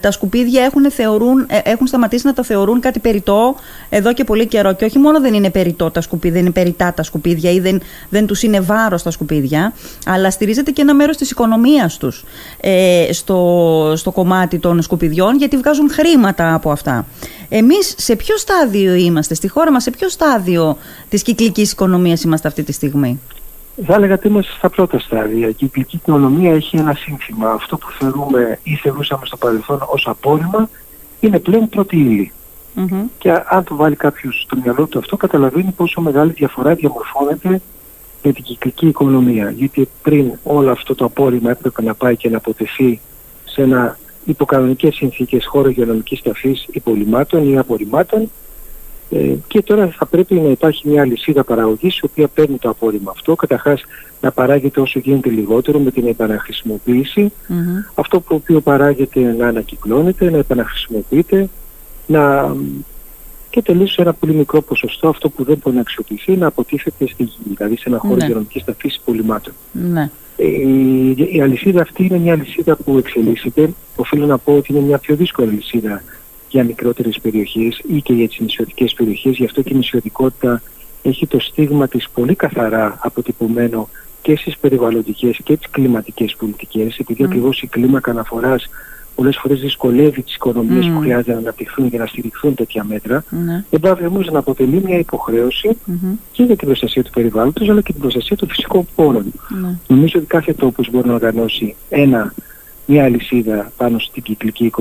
[0.00, 3.56] τα σκουπίδια έχουν, θεωρούν, ε, έχουν σταματήσει να τα θεωρούν κάτι περιττό
[3.88, 4.72] εδώ και πολύ καιρό.
[4.72, 7.80] Και όχι μόνο δεν είναι περιττό τα σκουπίδια, δεν είναι περιττά τα σκουπίδια ή δεν,
[8.08, 9.72] δεν τους είναι βάρος τα σκουπίδια,
[10.06, 12.24] αλλά στηρίζεται και ένα μέρος της οικονομίας τους
[12.60, 17.06] ε, στο, στο κομμάτι των σκουπιδιών, γιατί βγάζουν χρήματα από αυτά.
[17.48, 20.76] Εμείς σε ποιο στάδιο είμαστε, στη χώρα μας, σε ποιο στάδιο
[21.08, 23.20] της κυκλικής οικονομίας είμαστε αυτή τη στιγμή;
[23.84, 25.48] Θα έλεγα ότι είμαστε στα πρώτα στάδια.
[25.48, 27.50] Η κυκλική οικονομία έχει ένα σύνθημα.
[27.50, 30.68] Αυτό που θεωρούμε ή θεωρούσαμε στο παρελθόν ως απόρριμα
[31.20, 32.32] είναι πλέον πρώτη
[33.18, 37.60] Και αν το βάλει κάποιος στο μυαλό του αυτό, καταλαβαίνει πόσο μεγάλη διαφορά διαμορφώνεται
[38.22, 39.50] με την κυκλική οικονομία.
[39.50, 43.00] Γιατί πριν όλο αυτό το απόρριμα έπρεπε να πάει και να αποτεθεί
[43.44, 48.30] σε ένα υποκανονικές συνθήκες χώρο υγειονομικής ταφής υπολοιμάτων ή απορριμμάτων
[49.10, 53.10] ε, και τώρα θα πρέπει να υπάρχει μια λυσίδα παραγωγής η οποία παίρνει το απόρριμα
[53.10, 53.82] αυτό, καταρχάς
[54.20, 57.32] να παράγεται όσο γίνεται λιγότερο με την επαναχρησιμοποίηση,
[57.94, 61.48] αυτό που οποίο παράγεται να ανακυκλώνεται, να επαναχρησιμοποιείται,
[62.06, 62.54] να
[63.50, 67.06] και τελείως σε ένα πολύ μικρό ποσοστό αυτό που δεν μπορεί να αξιοποιηθεί να αποτίθεται
[67.06, 68.24] στη γη, δηλαδή σε ένα χώρο ναι.
[68.24, 69.52] υγειονομικής ταφής υπολοιμάτων.
[69.72, 70.10] Ναι.
[70.36, 73.70] Ε, η, η αλυσίδα αυτή είναι μια αλυσίδα που εξελίσσεται.
[73.96, 76.02] Οφείλω να πω ότι είναι μια πιο δύσκολη αλυσίδα
[76.50, 79.36] για μικρότερες περιοχές ή και για τις νησιωτικές περιοχές.
[79.36, 80.62] Γι' αυτό και η νησιωτικότητα
[81.02, 83.88] έχει το στίγμα της πολύ καθαρά αποτυπωμένο
[84.22, 87.26] και στις περιβαλλοντικές και τις κλιματικές πολιτικές, επειδή mm.
[87.26, 88.68] ακριβώς η κλίμακα αναφοράς
[89.14, 90.90] πολλές φορές δυσκολεύει τις οικονομίες mm.
[90.94, 93.64] που χρειάζεται να αναπτυχθούν για να στηριχθούν τέτοια μέτρα, mm.
[93.70, 96.16] δεν πάει όμως να αποτελεί μια υποχρέωση mm-hmm.
[96.32, 99.32] και για την προστασία του περιβάλλοντος αλλά και την προστασία των φυσικών πόρων.
[99.32, 99.76] Mm.
[99.86, 102.34] Νομίζω ότι κάθε τόπος μπορεί να οργανώσει ένα
[102.90, 104.72] μια αλυσίδα πάνω στην κυκλική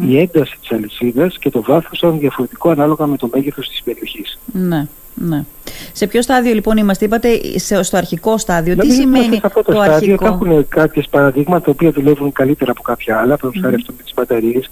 [0.00, 4.38] η ένταση της αλυσίδας και το βάθος είναι διαφορετικό ανάλογα με το μέγεθος της περιοχής.
[4.52, 4.86] Ναι.
[5.14, 5.44] Ναι.
[5.92, 7.40] Σε ποιο στάδιο λοιπόν είμαστε, είπατε
[7.82, 8.76] στο αρχικό στάδιο.
[8.76, 13.18] Τι σημαίνει το, το στάδιο, αρχικό; Υπάρχουν κάποιες παραδείγματα τα οποία δουλεύουν καλύτερα από κάποια
[13.18, 13.80] άλλα, παραδείγματο mm-hmm.
[13.80, 14.70] αυτό με τις μπαταρίες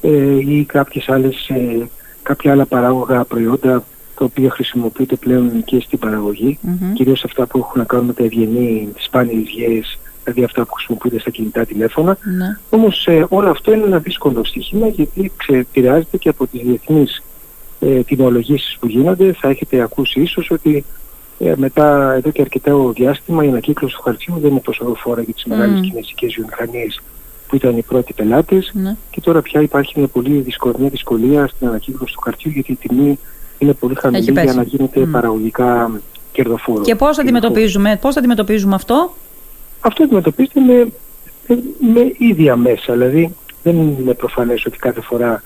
[0.00, 0.08] ε,
[0.52, 1.88] ή κάποιες άλλες, ε,
[2.22, 3.84] κάποια άλλα παράγωγα προϊόντα
[4.18, 6.92] τα οποία χρησιμοποιούνται πλέον και στην παραγωγή, mm-hmm.
[6.94, 10.74] κυρίως αυτά που έχουν να κάνουν με τα ευγενή, τις σπάνιες γέες, δηλαδή αυτά που
[10.74, 12.18] χρησιμοποιούνται στα κινητά τηλέφωνα.
[12.36, 12.58] Ναι.
[12.70, 17.22] Όμως ε, όλο αυτό είναι ένα δύσκολο στοιχείο γιατί επηρεάζεται και από τις διεθνείς
[17.80, 19.32] ε, τιμολογήσεις που γίνονται.
[19.32, 20.84] Θα έχετε ακούσει ίσως ότι
[21.38, 25.34] ε, μετά εδώ και αρκετά διάστημα η ανακύκλωση του χαρτιού δεν είναι τόσο δοφόρα για
[25.34, 25.82] τις μεγάλες mm.
[25.82, 27.00] κινέζικες βιομηχανίες
[27.48, 28.96] που ήταν οι πρώτοι πελάτες ναι.
[29.10, 33.18] και τώρα πια υπάρχει μια πολύ δυσκολία, δυσκολία στην ανακύκλωση του χαρτιού γιατί η τιμή
[33.58, 35.08] είναι πολύ χαμηλή για να γίνεται mm.
[35.12, 36.00] παραγωγικά
[36.32, 36.82] κερδοφόρο.
[36.82, 39.14] Και πώς αντιμετωπίζουμε, πώς αντιμετωπίζουμε αυτό;
[39.86, 40.92] Αυτό αντιμετωπίζεται με,
[41.92, 42.92] με ίδια μέσα.
[42.92, 45.42] Δηλαδή δεν είναι προφανές ότι κάθε φορά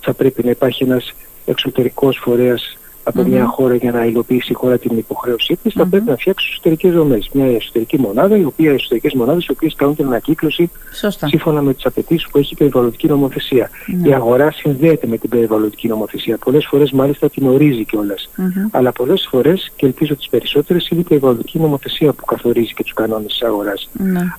[0.00, 1.14] θα πρέπει να υπάρχει ένας
[1.46, 2.75] εξωτερικός φορέας
[3.08, 3.26] από mm-hmm.
[3.26, 5.78] μια χώρα για να υλοποιήσει η χώρα την υποχρέωσή της, mm-hmm.
[5.78, 7.28] θα πρέπει να φτιάξει εσωτερικές δομές.
[7.32, 11.26] Μια εσωτερική μονάδα, οι οποίες, εσωτερικές μονάδες οι οποίες κάνουν την ανακύκλωση Σωστά.
[11.26, 13.70] σύμφωνα με τις απαιτήσεις που έχει η περιβαλλοντική νομοθεσία.
[13.70, 14.08] Mm-hmm.
[14.08, 16.38] Η αγορά συνδέεται με την περιβαλλοντική νομοθεσία.
[16.38, 18.30] Πολλές φορές μάλιστα την ορίζει κιόλας.
[18.36, 18.68] Mm-hmm.
[18.70, 22.92] Αλλά πολλές φορές, και ελπίζω τις περισσότερες, είναι η περιβαλλοντική νομοθεσία που καθορίζει και τους
[22.92, 23.88] κανόνες της αγοράς.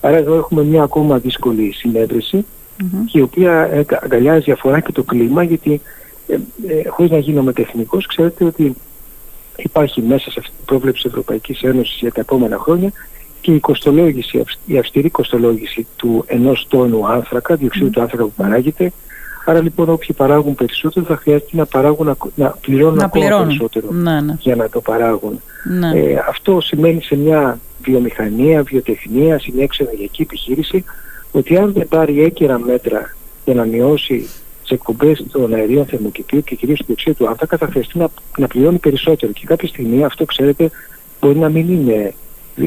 [0.01, 2.45] Άρα εδώ έχουμε μια ακόμα δύσκολη συνέβρεση,
[3.12, 5.82] η οποία αγκαλιάζει διαφορά και το κλίμα, γιατί
[6.27, 6.33] ε,
[6.67, 8.75] ε, χωρίς να γίνομαι τεχνικός, ξέρετε ότι
[9.57, 12.91] υπάρχει μέσα σε αυτή την πρόβλεψη της Ευρωπαϊκής Ένωσης για τα επόμενα χρόνια
[13.41, 18.91] και η, κοστολόγηση, η αυστηρή κοστολόγηση του ενός τόνου άνθρακα, διοξείδου του άνθρακα που παράγεται.
[19.45, 24.21] Άρα λοιπόν όποιοι παράγουν περισσότερο θα χρειάζεται να, παράγουν, να, να πληρώνουν ακόμα περισσότερο ναι,
[24.21, 24.35] ναι.
[24.39, 25.41] για να το παράγουν.
[25.79, 25.99] Ναι.
[25.99, 30.83] Ε, αυτό σημαίνει σε μια βιομηχανία, βιοτεχνία, σε μια εξενεργειακή επιχείρηση
[31.31, 34.29] ότι αν δεν πάρει έκυρα μέτρα για να μειώσει
[34.67, 38.47] τις εκπομπές των αερίων θερμοκηπίου και κυρίως του διοξείδου του άνθρακα θα χρειαστεί να, να
[38.47, 39.32] πληρώνει περισσότερο.
[39.32, 40.69] Και κάποια στιγμή αυτό, ξέρετε,
[41.19, 42.13] μπορεί να μην είναι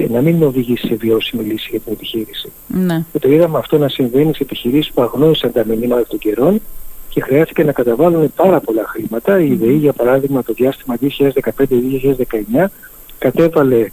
[0.08, 2.52] να μην οδηγήσει σε βιώσιμη λύση για την επιχείρηση.
[2.66, 3.04] Ναι.
[3.12, 6.60] Και το είδαμε αυτό να συμβαίνει σε επιχειρήσεις που αγνώρισαν τα μηνύματα των καιρών
[7.08, 9.40] και χρειάστηκε να καταβάλουν πάρα πολλά χρήματα.
[9.40, 10.96] Η ΔΕΗ, για παράδειγμα, το διάστημα
[12.60, 12.66] 2015-2019
[13.18, 13.86] κατέβαλε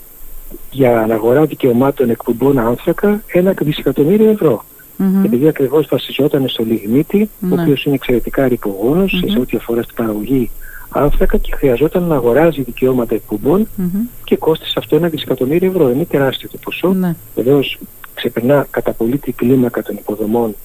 [0.72, 4.66] για αναγορά δικαιωμάτων εκπομπών άνθρακα ένα δισεκατομμύριο ευρώ.
[5.00, 5.26] Mm-hmm.
[5.26, 7.62] Επειδή ακριβώς βασιζόταν στο λιγνίτη, ο ναι.
[7.62, 9.32] οποίος είναι εξαιρετικά ρηπογόνος mm-hmm.
[9.32, 10.50] σε ό,τι αφορά στην παραγωγή
[10.90, 14.08] άνθρακα και χρειαζόταν να αγοράζει δικαιώματα εκπομπών mm-hmm.
[14.24, 15.90] και κόστησε αυτό ένα δισεκατομμύριο ευρώ.
[15.90, 16.94] Είναι τεράστιο το ποσό.
[16.94, 17.16] Ναι.
[17.36, 17.78] Βεβαίως
[18.14, 20.56] ξεπερνά κατά πολύ την κλίμακα των υποδομών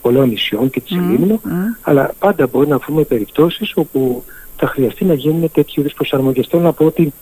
[0.00, 1.38] πολλών νησιών και της mm
[1.80, 4.24] αλλά πάντα μπορεί να βρούμε περιπτώσεις όπου
[4.56, 6.46] θα χρειαστεί να γίνουν τέτοιου είδους προσαρμογές.
[6.50, 7.12] Θέλω να πω ότι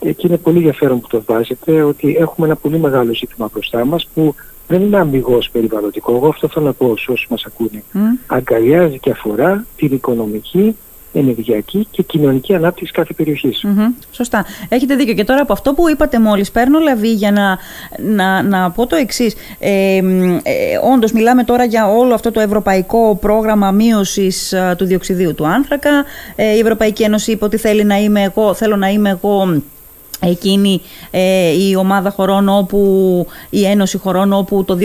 [0.00, 4.08] εκεί είναι πολύ ενδιαφέρον που το βάζετε, ότι έχουμε ένα πολύ μεγάλο ζήτημα μπροστά μας
[4.14, 4.34] που
[4.68, 6.14] δεν είναι αμυγός περιβαλλοντικό.
[6.14, 7.82] Εγώ αυτό θέλω να πω σε όσους μας ακούνε.
[7.94, 7.98] Mm.
[8.26, 10.76] Αγκαλιάζει και αφορά την οικονομική,
[11.12, 13.14] ενεργειακή και κοινωνική ανάπτυξη κάθε
[14.10, 14.44] Σωστά.
[14.68, 15.14] Έχετε δίκιο.
[15.14, 17.58] Και τώρα από αυτό που είπατε μόλις, παίρνω λαβή για να,
[17.98, 19.34] να, να πω το εξής.
[19.58, 20.02] Ε, ε,
[20.94, 26.04] Όντως, μιλάμε τώρα για όλο αυτό το ευρωπαϊκό πρόγραμμα μείωσης ε, του διοξιδίου του άνθρακα.
[26.36, 29.62] Ε, η Ευρωπαϊκή Ένωση είπε ότι θέλει να είμαι εγώ, θέλω να είμαι εγώ
[30.20, 34.78] εκείνη ε, η ομάδα χωρών όπου η Ένωση χωρών όπου το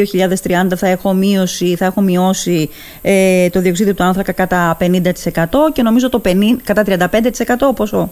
[0.44, 2.70] 2030 θα έχω, μείωση, θα έχω μειώσει
[3.02, 4.86] ε, το διοξείδιο του άνθρακα κατά 50%
[5.74, 6.84] και νομίζω το 50, κατά
[7.72, 8.12] 35% πόσο;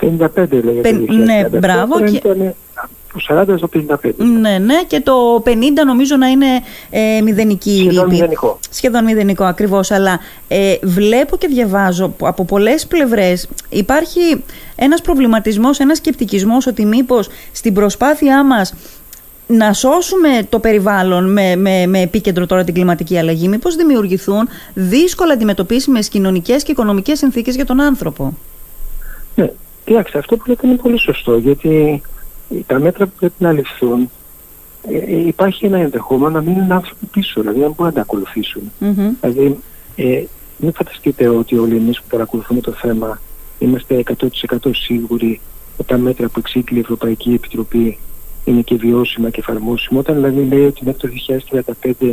[0.00, 0.92] 55 λέγεται.
[0.92, 2.00] ναι, μπράβο.
[2.00, 2.16] Και...
[2.16, 2.54] Ήταν
[3.26, 3.68] το 40 στο
[4.04, 4.10] 55.
[4.16, 5.50] Ναι, ναι, και το 50
[5.86, 6.46] νομίζω να είναι
[6.90, 8.58] ε, μηδενική Σχεδόν μηδενικό.
[8.70, 9.90] Σχεδόν μηδενικό, ακριβώς.
[9.90, 14.44] Αλλά ε, βλέπω και διαβάζω από πολλές πλευρές υπάρχει
[14.76, 18.74] ένας προβληματισμός, ένας σκεπτικισμός ότι μήπως στην προσπάθειά μας
[19.46, 25.32] να σώσουμε το περιβάλλον με, με, με επίκεντρο τώρα την κλιματική αλλαγή, μήπως δημιουργηθούν δύσκολα
[25.32, 28.36] αντιμετωπίσιμες κοινωνικές και οικονομικές συνθήκες για τον άνθρωπο;
[29.34, 29.50] Ναι,
[29.84, 32.02] κοιτάξτε, αυτό που λέτε είναι πολύ σωστό, γιατί
[32.66, 34.10] τα μέτρα που πρέπει να ληφθούν
[34.90, 38.72] ε, ε, υπάρχει ένα ενδεχόμενο να μείνουν άνθρωποι πίσω, δηλαδή να μπορούν να τα ακολουθήσουν.
[38.80, 39.10] Mm-hmm.
[39.20, 39.58] Δηλαδή,
[39.96, 40.24] ε,
[40.56, 43.20] μην φανταστείτε ότι όλοι εμείς που παρακολουθούμε το θέμα
[43.58, 45.40] είμαστε 100% σίγουροι
[45.76, 47.98] ότι τα μέτρα που εξήγηλε η Ευρωπαϊκή Επιτροπή
[48.44, 50.00] είναι και βιώσιμα και εφαρμόσιμα.
[50.00, 51.08] Όταν δηλαδή λέει ότι μέχρι το
[51.98, 52.12] 2035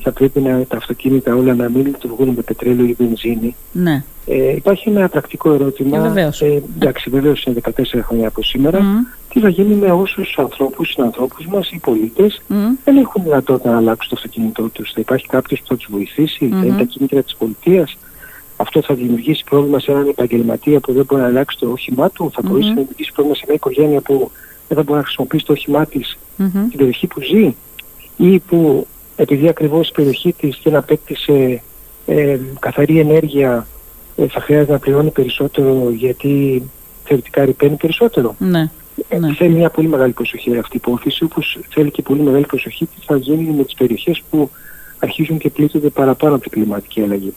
[0.00, 3.56] θα πρέπει να, τα αυτοκίνητα όλα να μην λειτουργούν με πετρέλαιο ή βενζίνη.
[3.72, 4.04] Ναι.
[4.26, 6.14] Ε, υπάρχει ένα πρακτικό ερώτημα.
[6.40, 7.70] Ε, εντάξει, βεβαίως είναι 14
[8.02, 8.78] χρόνια από σήμερα.
[9.32, 12.42] Τι θα γίνει με όσους ανθρώπους, συνανθρώπους μας, οι πολίτες
[12.84, 14.92] δεν έχουν δυνατότητα να αλλάξουν το αυτοκίνητό τους.
[14.92, 17.96] Θα υπάρχει κάποιος που θα τους βοηθήσει, θα είναι τα κίνητρα της πολιτείας.
[18.56, 22.30] Αυτό θα δημιουργήσει πρόβλημα σε έναν επαγγελματία που δεν μπορεί να αλλάξει το όχημά του.
[22.34, 24.30] Θα μπορούσε να δημιουργήσει πρόβλημα σε μια οικογένεια που
[24.68, 26.64] δεν θα μπορεί να χρησιμοποιήσει το όχημά της mm-hmm.
[26.66, 27.54] στην περιοχή που ζει
[28.16, 31.62] ή που επειδή ακριβώς η περιοχή της δεν απέκτησε
[32.06, 33.66] ε, καθαρή ενέργεια
[34.16, 36.62] ε, θα χρειάζεται να πληρώνει περισσότερο γιατί
[37.04, 38.34] θεωρητικά ρηπαίνει περισσότερο.
[38.38, 38.60] Ναι.
[38.60, 38.70] Ε,
[39.18, 39.34] ναι.
[39.34, 43.04] Θέλει μια πολύ μεγάλη προσοχή αυτή η υπόθεση, όπως θέλει και πολύ μεγάλη προσοχή τι
[43.06, 44.50] θα γίνει με τις περιοχές που
[44.98, 47.32] αρχίζουν και πλήττονται παραπάνω από την κλιματική αλλαγή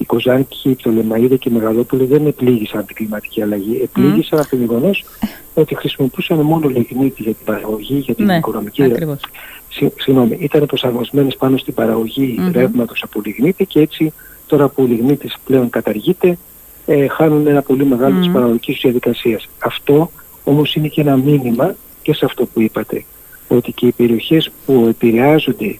[0.00, 3.80] η Κοζάνκη, το Λεμαίδα και η Μεγαλόπολη δεν επλήγησαν την κλιματική αλλαγή.
[3.82, 4.42] Επλήγησαν mm.
[4.42, 5.04] από το γεγονός
[5.54, 8.92] ότι χρησιμοποιούσαν μόνο λιγνίτη για την παραγωγή, για την ναι, οικονομική.
[9.96, 12.52] Συγγνώμη, ήταν προσαρμοσμένες πάνω στην παραγωγή mm-hmm.
[12.52, 14.12] ρεύματος από λιγνίτη και έτσι
[14.46, 16.38] τώρα που ο λιγνίτης πλέον καταργείται,
[16.86, 18.20] ε, χάνουν ένα πολύ μεγάλο mm.
[18.20, 19.48] της παραγωγικής διαδικασίας.
[19.58, 20.10] Αυτό
[20.50, 23.04] όμως είναι και ένα μήνυμα και σε αυτό που είπατε,
[23.48, 25.78] ότι και οι περιοχές που επηρεάζονται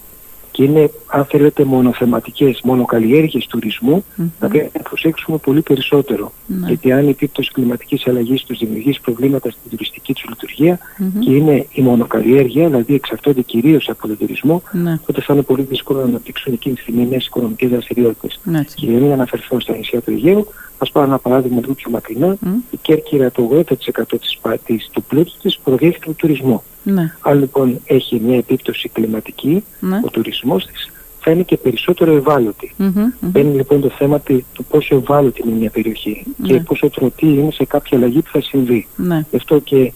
[0.51, 4.25] και είναι, αν θέλετε, μονοθεματικές, μονοκαλλιέργειες τουρισμού, mm-hmm.
[4.39, 6.31] θα πρέπει να προσέξουμε πολύ περισσότερο.
[6.31, 6.67] Mm-hmm.
[6.67, 11.19] Γιατί αν η επίπτωση κλιματικής αλλαγής τους δημιουργήσει προβλήματα στην τουριστική τους λειτουργία mm-hmm.
[11.19, 14.61] και είναι η μονοκαλλιέργεια, δηλαδή εξαρτώνται κυρίως από τον τουρισμό,
[15.05, 18.39] τότε θα είναι πολύ δύσκολο να αναπτύξουν εκείνη τη στιγμή νέες οικονομικές δραστηριότητες.
[18.75, 20.47] Και για να μην αναφερθώ στα νησιά του Αιγαίου,
[20.81, 22.37] ας πάρω ένα παράδειγμα λίγο πιο μακρινά,
[22.71, 24.03] η Κέρκυρα το 80%
[24.65, 26.63] της, του πλούτου της προδιέχεται του τουρισμού.
[26.83, 27.15] Ναι.
[27.21, 30.01] Αν λοιπόν έχει μια επίπτωση κλιματική, ναι.
[30.03, 32.75] ο τουρισμός της θα είναι και περισσότερο ευάλωτη.
[33.19, 34.19] Μπαίνει λοιπόν το θέμα
[34.53, 36.47] του πόσο ευάλωτη είναι μια περιοχή ναι.
[36.47, 38.87] και πόσο τροτή είναι σε κάποια αλλαγή που θα συμβεί.
[38.95, 39.25] Ναι.
[39.29, 39.93] Γι' αυτό και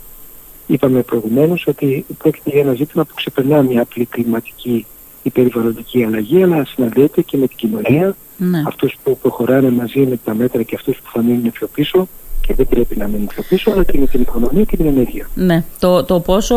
[0.68, 4.86] είπαμε προηγουμένως ότι πρόκειται για ένα ζήτημα που ξεπερνά μια απλή κλιματική
[5.26, 8.64] ή περιβαλλοντική αλλαγή, αλλά συναντιέται και με την κοινωνία, ναι.
[8.68, 12.08] αυτούς που προχωράνε μαζί με τα μέτρα και αυτούς που θα μείνουν πιο πίσω
[12.48, 15.30] και δεν πρέπει να μείνουν πιο πίσω, αλλά και με την οικονομία και την ενέργεια.
[15.36, 15.64] Ναι.
[15.80, 16.56] Το, το πόσο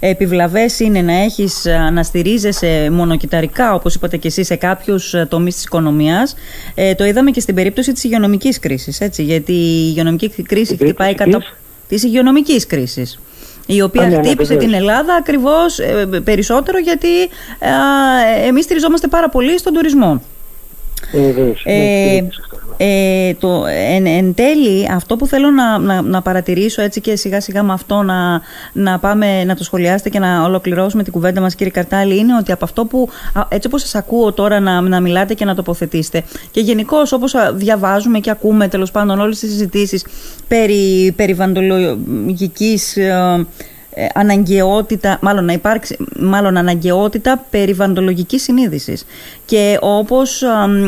[0.00, 5.64] επιβλαβές είναι να έχεις να στηρίζεσαι μονοκυταρικά, όπως είπατε και εσείς, σε κάποιους τομείς της
[5.64, 6.34] οικονομίας,
[6.74, 11.14] ε, το είδαμε και στην περίπτωση της υγειονομικής κρίσης, έτσι, γιατί η υγειονομική κρίση χτυπάει
[11.14, 11.42] κατά...
[11.88, 13.18] της υγειονομικής κρίσης
[13.66, 19.28] η οποία ναι, ναι, χτύπησε την Ελλάδα ακριβώς ε, περισσότερο γιατί ε, εμείς στηριζόμαστε πάρα
[19.28, 20.22] πολύ στον τουρισμό.
[21.64, 22.20] Ε,
[22.76, 27.40] ε, το, εν, εν, τέλει αυτό που θέλω να, να, να, παρατηρήσω έτσι και σιγά
[27.40, 28.40] σιγά με αυτό να,
[28.72, 32.52] να πάμε να το σχολιάσετε και να ολοκληρώσουμε την κουβέντα μας κύριε Καρτάλη είναι ότι
[32.52, 33.08] από αυτό που
[33.48, 38.18] έτσι όπως σας ακούω τώρα να, να μιλάτε και να τοποθετήσετε και γενικώ όπως διαβάζουμε
[38.18, 40.04] και ακούμε τέλος πάντων όλες τις συζητήσεις
[40.48, 43.44] περί περιβαντολογικής ε, ε,
[44.14, 49.04] αναγκαιότητα, μάλλον να υπάρξει μάλλον αναγκαιότητα περιβαντολογικής συνείδησης.
[49.44, 50.42] Και όπως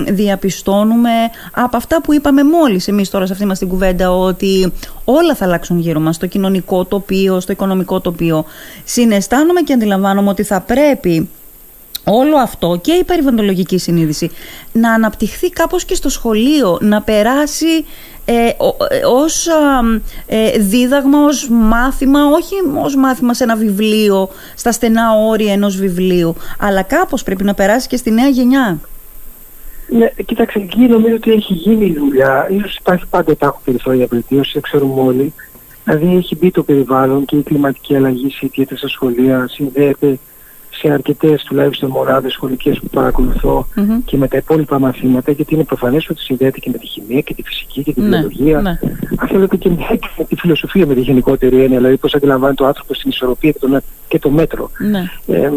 [0.08, 1.10] διαπιστώνουμε
[1.52, 4.72] από αυτά που είπαμε μόλις εμείς τώρα σε αυτή μας την κουβέντα ότι
[5.04, 8.44] όλα θα αλλάξουν γύρω μας, στο κοινωνικό τοπίο, στο οικονομικό τοπίο,
[8.84, 11.28] συναισθάνομαι και αντιλαμβάνομαι ότι θα πρέπει
[12.04, 14.30] όλο αυτό και η περιβαλλοντολογική συνείδηση
[14.72, 17.84] να αναπτυχθεί κάπως και στο σχολείο, να περάσει
[18.24, 18.54] ε, ε
[19.06, 19.48] ως
[20.26, 26.34] ε, δίδαγμα, ως μάθημα, όχι ως μάθημα σε ένα βιβλίο, στα στενά όρια ενός βιβλίου,
[26.58, 28.78] αλλά κάπως πρέπει να περάσει και στη νέα γενιά.
[29.88, 32.48] Ναι, κοίταξε, εκεί νομίζω ότι έχει γίνει η δουλειά.
[32.50, 35.32] Ίσως υπάρχει πάντα υπάρχουν περιθώρια βελτίωση, δεν ξέρουμε όλοι.
[35.84, 40.18] Δηλαδή έχει μπει το περιβάλλον και η κλιματική αλλαγή σε στα σχολεία, συνδέεται
[40.84, 44.02] σε αρκετές τουλάχιστον μονάδες σχολικές που παρακολουθώ mm-hmm.
[44.04, 47.34] και με τα υπόλοιπα μαθήματα γιατί είναι προφανές ότι συνδέεται και με τη χημεία και
[47.34, 48.78] τη φυσική και τη ναι, βιολογία ναι.
[49.16, 49.68] αν θέλετε και
[50.18, 53.58] με τη φιλοσοφία με τη γενικότερη έννοια δηλαδή πώς αντιλαμβάνει το άνθρωπος στην ισορροπία και
[53.58, 55.10] το, και το μέτρο ναι.
[55.26, 55.50] ε,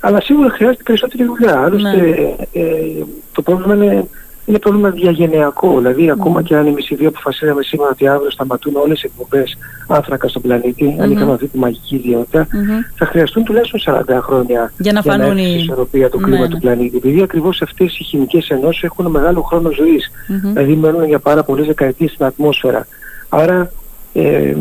[0.00, 2.60] αλλά σίγουρα χρειάζεται περισσότερη δουλειά άλλωστε ναι.
[2.60, 4.08] ε, το πρόβλημα είναι
[4.46, 5.76] είναι πρόβλημα διαγενειακό.
[5.78, 9.56] Δηλαδή, ακόμα και αν εμεί οι δύο αποφασίσαμε σήμερα ότι αύριο σταματούν όλες οι εκπομπές
[9.88, 11.02] άνθρακα στον πλανήτη, mm-hmm.
[11.02, 12.92] αν είχαμε αυτή τη μαγική ιδιότητα, mm-hmm.
[12.94, 16.54] θα χρειαστούν τουλάχιστον 40 χρόνια για να, για να η ισορροπία του κλίμα ναι, του
[16.54, 16.60] ναι.
[16.60, 16.96] πλανήτη.
[16.96, 20.10] Επειδή ακριβώς αυτές οι χημικές ενώσεις έχουν μεγάλο χρόνο ζωής.
[20.10, 20.52] Mm-hmm.
[20.52, 22.86] Δηλαδή, μένουν για πάρα πολλές δεκαετίες στην ατμόσφαιρα.
[23.28, 23.70] Άρα,
[24.12, 24.54] ε,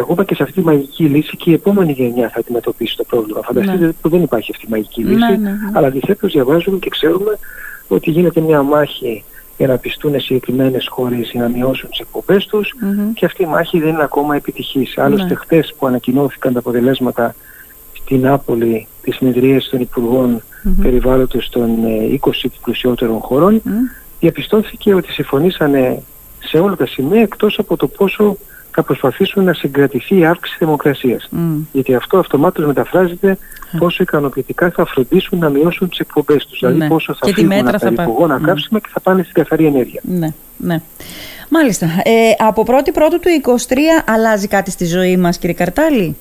[0.00, 3.40] ακόμα και σε αυτή τη μαγική λύση και η επόμενη γενιά θα αντιμετωπίσει το πρόβλημα.
[3.42, 3.92] Φανταστείτε ναι.
[4.00, 7.38] που δεν υπάρχει αυτή η μαγική λύση, ναι, ναι, αλλά αντιθέτως διαβάζουμε και ξέρουμε
[7.88, 9.24] ότι γίνεται μια μάχη
[9.56, 12.74] για να πιστούν συγκεκριμένες χώρες για να μειώσουν τις εκπομπές τους
[13.14, 14.98] και αυτή η μάχη δεν είναι ακόμα επιτυχής.
[14.98, 15.34] Άλλωστε, ναι.
[15.34, 17.34] χτες που ανακοινώθηκαν τα αποτελέσματα
[17.92, 20.82] στην Νάπολη τη συνεδρία των Υπουργών mm-hmm.
[20.82, 21.70] Περιβάλλοντος των
[22.20, 23.62] 20 ε, πλουσιότερων χωρών,
[24.20, 26.02] διαπιστώθηκε ότι συμφωνήσανε
[26.38, 28.36] σε όλα τα σημεία εκτός από το πόσο
[28.78, 31.28] θα προσπαθήσουν να συγκρατηθεί η αύξηση θερμοκρασίας.
[31.32, 31.36] Mm.
[31.72, 33.38] Γιατί αυτό αυτομάτως μεταφράζεται
[33.78, 36.58] πόσο ικανοποιητικά θα φροντίσουν να μειώσουν τις εκπομπές τους.
[36.58, 36.88] Δηλαδή ναι.
[36.88, 40.00] πόσο θα και φύγουν από τα υπογόνα καύσιμα και θα πάνε στην καθαρή ενέργεια.
[40.04, 40.80] Ναι, ναι.
[41.48, 41.86] Μάλιστα.
[41.86, 43.28] Ε, από 1η Πρώτου του
[43.68, 46.16] 23 αλλάζει κάτι στη ζωή μας κύριε Καρτάλη;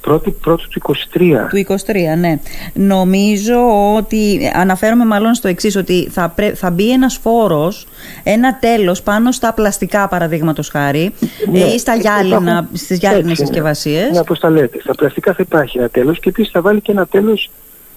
[0.00, 0.80] Πρώτη, πρώτη του
[1.14, 1.20] 23.
[1.48, 2.38] Του 23, ναι.
[2.74, 3.56] Νομίζω
[3.96, 7.86] ότι, αναφέρομαι μάλλον στο εξής ότι θα, θα μπει ένας φόρος,
[8.22, 11.12] ένα τέλος πάνω στα πλαστικά παραδείγματος χάρη
[11.52, 14.10] ναι, ή στα γυάλινα, στις γυάλινες συσκευασίες.
[14.10, 14.80] Ναι, όπως τα λέτε.
[14.80, 17.50] Στα πλαστικά θα υπάρχει ένα τέλος και επίσης θα βάλει και ένα τέλος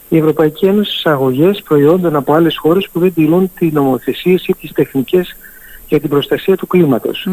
[0.09, 4.53] η Ευρωπαϊκή Ένωση στις αγωγές προϊόντων από άλλες χώρες που δεν τηρούν τις νομοθεσίες ή
[4.53, 5.35] τις τεχνικές
[5.87, 7.27] για την προστασία του κλίματος.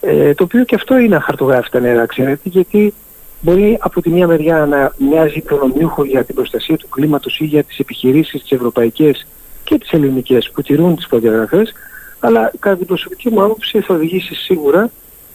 [0.00, 2.94] Ε, το οποίο και αυτό είναι αχαρτογράφητα νερά, ξέρετε, γιατί
[3.40, 7.62] μπορεί από τη μία μεριά να μοιάζει προνομιούχο για την προστασία του κλίματος ή για
[7.64, 9.26] τις επιχειρήσεις τις ευρωπαϊκές
[9.64, 11.72] και τις ελληνικές που τηρούν τις προδιαγραφές,
[12.20, 14.90] αλλά κατά την προσωπική μου άποψη θα οδηγήσει σίγουρα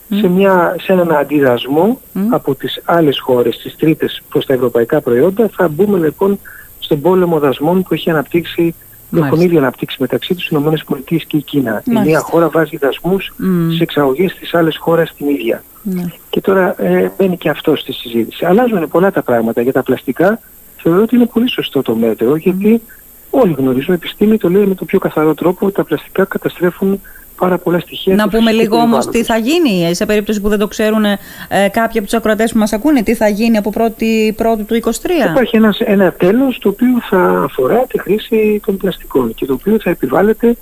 [0.09, 5.49] σε, μια, σε έναν αντιδρασμό από τις άλλες χώρες, τις τρίτες προς τα ευρωπαϊκά προϊόντα.
[5.55, 6.39] Θα μπούμε λοιπόν
[6.79, 8.75] στον πόλεμο δασμών που έχει αναπτύξει
[9.15, 11.83] που έχουν ήδη αναπτύξει μεταξύ τους οι ΗΠΑ και η Κίνα.
[11.85, 13.43] Η μία χώρα βάζει δασμούς mm.
[13.75, 15.63] σε εξαγωγές στις άλλες χώρες την ίδια.
[15.83, 16.05] Ναι.
[16.29, 18.45] Και τώρα ε, μπαίνει και αυτό στη συζήτηση.
[18.45, 20.39] Αλλάζουν πολλά τα πράγματα για τα πλαστικά.
[20.77, 22.81] Θεωρώ ότι είναι πολύ σωστό το μέτρο γιατί
[23.29, 27.01] όλοι γνωρίζουν, η επιστήμη το λέει με τον πιο καθαρό τρόπο ότι τα πλαστικά καταστρέφουν
[27.39, 28.15] πάρα πολλά στοιχεία.
[28.15, 31.17] Να πούμε λίγο όμως τι θα γίνει σε περίπτωση που δεν το ξέρουν ε,
[31.49, 34.89] κάποιοι από τους ακροατές που μας ακούνε, τι θα γίνει από 1η Πρώτου του 23.
[35.29, 39.77] Υπάρχει ένας, ένα τέλος το οποίο θα αφορά τη χρήση των πλαστικών και το οποίο
[39.79, 40.55] θα επιβάλλεται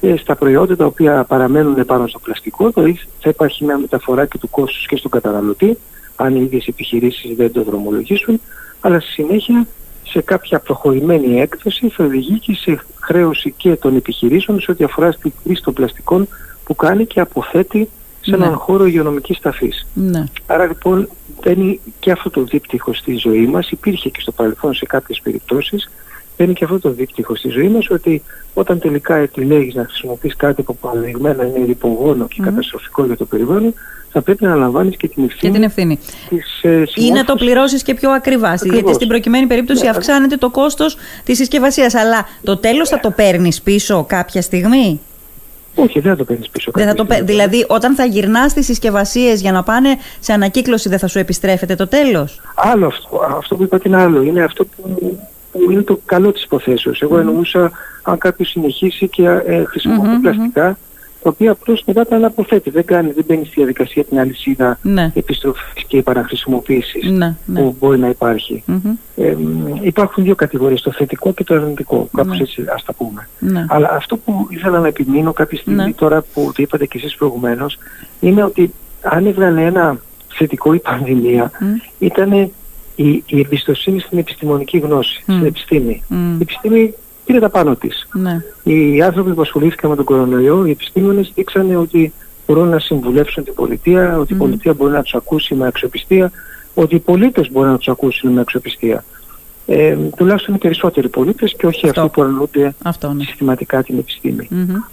[0.00, 4.38] ε, στα προϊόντα τα οποία παραμένουν πάνω στο πλαστικό, δηλαδή θα υπάρχει μια μεταφορά και
[4.38, 5.78] του κόστους και στον καταναλωτή,
[6.16, 8.40] αν οι ίδιες επιχειρήσεις δεν το δρομολογήσουν,
[8.80, 9.66] αλλά στη συνέχεια
[10.10, 15.12] σε κάποια προχωρημένη έκθεση θα οδηγεί και σε χρέωση και των επιχειρήσεων σε ό,τι αφορά
[15.12, 16.28] στη χρήση των πλαστικών
[16.64, 17.88] που κάνει και αποθέτει
[18.20, 18.56] σε έναν ναι.
[18.56, 19.86] χώρο υγειονομικής ταφής.
[19.94, 20.24] Ναι.
[20.46, 21.08] Άρα λοιπόν
[21.42, 25.90] μπαίνει και αυτό το δίπτυχο στη ζωή μας, υπήρχε και στο παρελθόν σε κάποιες περιπτώσεις,
[26.36, 28.22] μπαίνει και αυτό το δίπτυχο στη ζωή μας ότι
[28.54, 32.44] όταν τελικά επιλέγεις να χρησιμοποιείς κάτι που παραδειγμένα είναι λιπογόνο και mm.
[32.44, 33.74] καταστροφικό για το περιβάλλον,
[34.12, 35.52] θα πρέπει να λαμβάνεις και την ευθύνη.
[35.52, 35.98] Και την ευθύνη.
[36.28, 38.54] Της, ε, ή να το πληρώσεις και πιο ακριβά.
[38.54, 41.94] Γιατί στην προκειμένη περίπτωση ναι, αυξάνεται το κόστος της συσκευασίας.
[41.94, 45.00] Αλλά το τέλος θα το παίρνεις πίσω κάποια στιγμή;
[45.74, 46.70] Όχι, δεν θα το παίρνεις πίσω.
[46.74, 47.20] Δεν θα το πέ...
[47.22, 51.74] Δηλαδή, όταν θα γυρνάς τις συσκευασίες για να πάνε σε ανακύκλωση, δεν θα σου επιστρέφεται
[51.74, 53.20] το τέλος; Άλλο αυτό.
[53.38, 54.22] Αυτό που είπα είναι άλλο.
[54.22, 55.18] Είναι αυτό που,
[55.52, 57.02] που είναι το καλό της υποθέσεως.
[57.02, 57.20] Εγώ mm.
[57.20, 57.70] εννοούσα
[58.02, 60.78] αν κάποιος συνεχίσει και ε, χρησιμοποιεί mm-hmm, πλαστικά
[61.22, 62.70] τα οποία απλώς μετά τα αναποθέτει.
[62.70, 65.12] Δεν, κάνει, δεν μπαίνει στη διαδικασία την αλυσίδα ναι.
[65.14, 67.60] επιστροφής και επαναχρησιμοποίησης ναι, ναι.
[67.60, 68.64] που μπορεί να υπάρχει.
[68.68, 68.96] Mm-hmm.
[69.16, 69.36] Ε,
[69.80, 72.08] υπάρχουν δύο κατηγορίες, το θετικό και το αρνητικό.
[72.16, 72.42] Κάπως ναι.
[72.42, 73.28] έτσι ας τα πούμε.
[73.38, 73.64] Ναι.
[73.68, 75.92] Αλλά αυτό που ήθελα να επιμείνω κάποια στιγμή ναι.
[75.92, 77.78] τώρα που το είπατε και εσείς προηγουμένως
[78.20, 81.64] είναι ότι αν έβγαλε ένα θετικό η πανδημία mm.
[81.98, 82.32] ήταν
[82.94, 85.32] η, η εμπιστοσύνη στην επιστημονική γνώση, mm.
[85.32, 86.02] στην επιστήμη.
[86.10, 86.14] Mm.
[86.14, 86.94] Η επιστήμη
[87.30, 88.08] πήρε τα πάνω της.
[88.12, 88.42] Ναι.
[88.62, 92.12] Οι άνθρωποι που ασχολήθηκαν με τον κορονοϊό, οι επιστήμονες δείξανε ότι
[92.46, 96.32] μπορούν να συμβουλεύσουν την πολιτεία, ότι η πολιτεία μπορεί να τους ακούσει με αξιοπιστία,
[96.74, 99.04] ότι οι πολίτες μπορούν να τους ακούσουν με αξιοπιστία.
[99.66, 102.74] ε, τουλάχιστον οι περισσότεροι πολίτες και όχι αυτοί που αρνούνται
[103.14, 103.24] ναι.
[103.24, 104.48] συστηματικά την επιστημη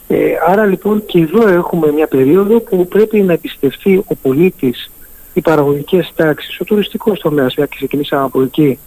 [0.07, 4.91] Ε, άρα λοιπόν και εδώ έχουμε μια περίοδο που πρέπει να εμπιστευτεί ο πολίτης
[5.33, 8.77] οι παραγωγικές τάξεις, ο τουριστικός τομέας, μια και ξεκινήσαμε από και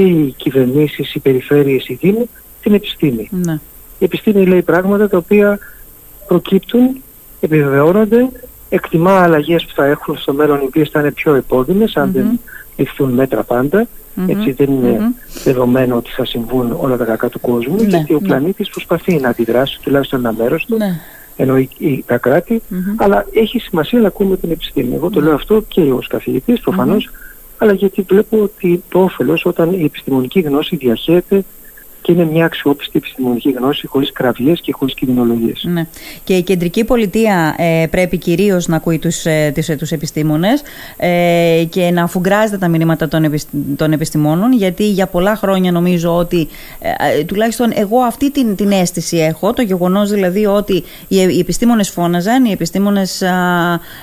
[0.00, 2.28] οι κυβερνήσεις, οι περιφέρειες, οι δήμοι,
[2.62, 3.28] την επιστήμη.
[3.30, 3.52] Ναι.
[3.98, 5.58] Η επιστήμη λέει πράγματα τα οποία
[6.26, 7.02] προκύπτουν,
[7.40, 8.28] επιβεβαιώνονται,
[8.68, 12.40] εκτιμά αλλαγές που θα έχουν στο μέλλον οι οποίες θα είναι πιο επώδυνες αν δεν
[12.76, 13.44] ληφθούν μέτρα
[14.26, 14.98] Έτσι δεν είναι
[15.44, 18.26] δεδομένο ότι θα συμβούν όλα τα κακά του κόσμου Ναι, γιατί ο ναι.
[18.28, 21.00] πλανήτης προσπαθεί να αντιδράσει τουλάχιστον ένα μέρος του Ναι.
[21.36, 22.62] ενώ οι- οι- τα κρατη
[22.96, 24.94] αλλά έχει σημασία να ακούμε την επιστήμη.
[24.94, 27.10] Εγώ το λέω αυτό και ως καθηγητής προφανώς,
[27.58, 31.44] αλλά γιατί βλέπω ότι το όφελος όταν η επιστημονική γνώση διαχέεται
[32.08, 35.64] και είναι μια αξιόπιστη επιστημονική γνώση χωρίς κραυγές και χωρίς κινδυνολογίες.
[35.72, 35.86] Ναι.
[36.24, 40.62] Και η κεντρική πολιτεία ε, πρέπει κυρίως να ακούει τους, ε, τις, ε, τους επιστήμονες
[40.96, 46.16] ε, και να αφουγκράζεται τα μηνύματα των, επισ- των επιστημόνων γιατί για πολλά χρόνια νομίζω
[46.16, 46.48] ότι
[46.80, 50.74] ε, ε, τουλάχιστον εγώ αυτή την, την αίσθηση έχω το γεγονός δηλαδή ότι
[51.08, 53.34] οι, οι επιστήμονες φώναζαν, οι επιστήμονες α,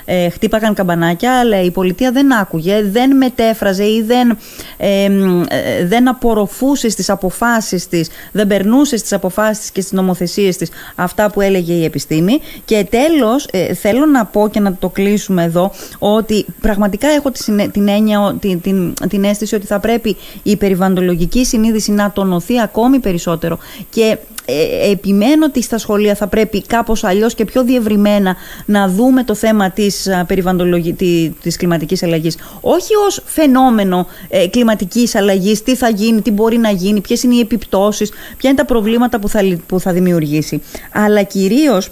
[0.06, 4.38] ε, χτύπαγαν καμπανάκια αλλά η πολιτεία δεν άκουγε, δεν μετέφραζε ή δεν,
[4.78, 9.94] ε, μ, ε, δεν απορροφούσε στις αποφάσεις της, δεν περνούσε στις αποφάσεις της και στις
[9.94, 12.40] νομοθεσίες της αυτά που έλεγε η επιστήμη.
[12.66, 17.44] Και τέλος ε, θέλω να πω και να το κλείσουμε εδώ ότι πραγματικά έχω τη
[17.44, 22.12] συνέ- την, έννοια, ο- την, την, την αίσθηση ότι θα πρέπει η περιβαλλοντολογική συνείδηση να
[22.12, 23.58] τονωθεί ακόμη περισσότερο.
[23.90, 29.24] Και ε, επιμένω ότι στα σχολεία θα πρέπει κάπως αλλιώς και πιο διευρυμένα να δούμε
[29.24, 30.94] το θέμα της, α, περιβαλλοντολογι...
[30.94, 32.38] τη- της κλιματικής αλλαγής.
[32.62, 37.36] Όχι ως φαινόμενο ε, κλιματικής αλλαγής, τι θα γίνει, τι μπορεί να γίνει, ποιες είναι
[37.36, 40.62] οι επιπτώσεις, ποια είναι τα προβλήματα που θα, λυ- που θα δημιουργήσει.
[40.94, 41.90] Αλλά κυρίως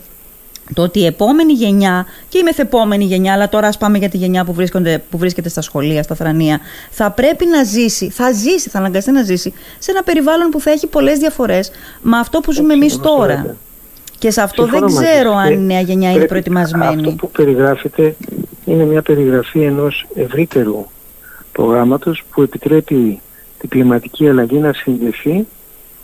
[0.74, 4.18] το ότι η επόμενη γενιά και η μεθεπόμενη γενιά, αλλά τώρα ας πάμε για τη
[4.18, 8.70] γενιά που, βρίσκονται, που βρίσκεται στα σχολεία, στα θρανία, θα πρέπει να ζήσει, θα ζήσει,
[8.70, 11.72] θα αναγκαστεί να ζήσει σε ένα περιβάλλον που θα έχει πολλές διαφορές
[12.02, 13.36] με αυτό που ζούμε εμείς συμφωνώ τώρα.
[13.36, 13.56] βέβαια.
[14.20, 15.42] Και σε αυτό Συμφωνώ δεν μαζί ξέρω σας.
[15.42, 16.96] αν Και η νέα γενιά είναι πρέπει- προετοιμασμένη.
[17.02, 18.16] Αυτό που περιγράφεται
[18.66, 20.86] είναι μια περιγραφή ενός ευρύτερου
[21.52, 23.20] προγράμματος που επιτρέπει
[23.60, 25.46] την κλιματική αλλαγή να συνδεθεί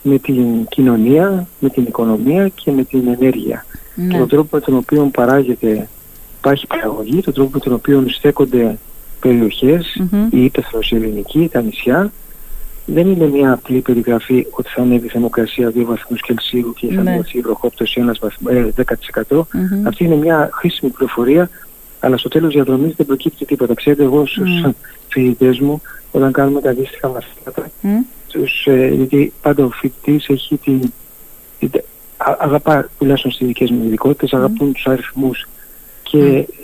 [0.02, 3.65] με την κοινωνία, με την οικονομία και με την ενέργεια.
[4.00, 4.18] Και Ναι.
[4.18, 5.88] τον τρόπο με τον οποίο παράγεται,
[6.40, 8.78] υπάρχει παραγωγή, τον τρόπο με τον οποίο στέκονται
[9.20, 10.28] περιοχές, Μμμ.
[10.32, 12.12] η ύπεθρος η ελληνική, τα νησιά,
[12.86, 17.02] δεν είναι μια απλή περιγραφή ότι θα ανέβει η θερμοκρασία 2 βαθμούς Κελσίου και θα
[17.02, 17.12] Ναι.
[17.12, 19.48] μειωθεί η βροχόπτωση 1 ε, 10%.
[19.54, 19.88] Μμμ.
[19.88, 21.50] Αυτή είναι μια χρήσιμη πληροφορία,
[22.00, 23.74] αλλά στο τέλος διαδρομής δεν προκύπτει τίποτα.
[23.74, 24.70] Ξέρετε, εγώ στους Μμ.
[25.10, 25.82] φοιτητές μου,
[26.12, 27.90] όταν κάνουμε τα αντίστοιχα μαθήματα, Μμ.
[28.28, 30.92] τους, ε, γιατί πάντα ο φοιτητής έχει την,
[31.60, 31.84] την α-
[32.27, 35.47] αγαπά, τουλάχιστον στις δικές μου ειδικότητες, αγαπούν τους αριθμούς.
[36.03, 36.17] Και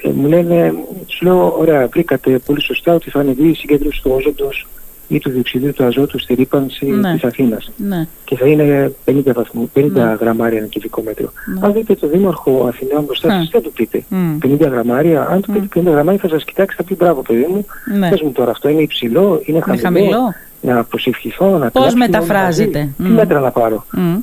[0.04, 0.74] ε, μου λένε,
[1.08, 4.68] τους λέω, ωραία, βρήκατε πολύ σωστά ότι θα ανεβεί η συγκέντρωση του όζοντος
[5.08, 7.14] ή του διοξιδίου του αζότου στη ρήπανση Ναι.
[7.14, 8.08] της Αθήνας Ναι.
[8.26, 10.18] και θα είναι 50, βαθμού, 50 Ναι.
[10.20, 11.32] γραμμάρια ένα κυβικό μέτρο.
[11.60, 11.66] Ναι.
[11.68, 13.34] Αν δείτε το δήμαρχο Αθηναίων μπροστά Ναι.
[13.34, 14.04] σας, δεν του πείτε.
[14.10, 14.38] Μμ.
[14.40, 17.66] 50 γραμμάρια, αν του πείτε 50 γραμμάρια θα σας κοιτάξει, θα πει μπράβο παιδί μου,
[17.98, 18.10] Ναι.
[18.10, 20.34] πες μου τώρα αυτό είναι υψηλό, είναι Είναι χαμηλό, χαμηλό.
[20.62, 22.80] να προσευχηθώ, να Πώς κλάψω, μεταφράζεται.
[22.80, 23.14] να δει, Τι Μμ.
[23.16, 23.86] μέτρα να πάρω.
[23.92, 24.16] Μμ.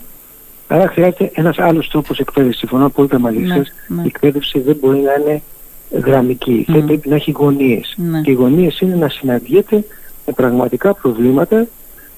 [0.72, 2.58] Άρα χρειάζεται ένας άλλος τρόπος εκπαίδευσης.
[2.60, 3.72] Συμφωνώ απόλυτα μαζί Ναι, σας.
[3.88, 4.02] ναι.
[4.02, 5.42] Η εκπαίδευση δεν μπορεί να είναι
[6.04, 6.64] γραμμική.
[6.68, 6.72] Μμ.
[6.74, 7.94] Δεν πρέπει να έχει γωνίες.
[7.96, 8.20] Ναι.
[8.20, 9.84] Και οι γωνίες είναι να συναντιέται
[10.26, 11.66] με πραγματικά προβλήματα,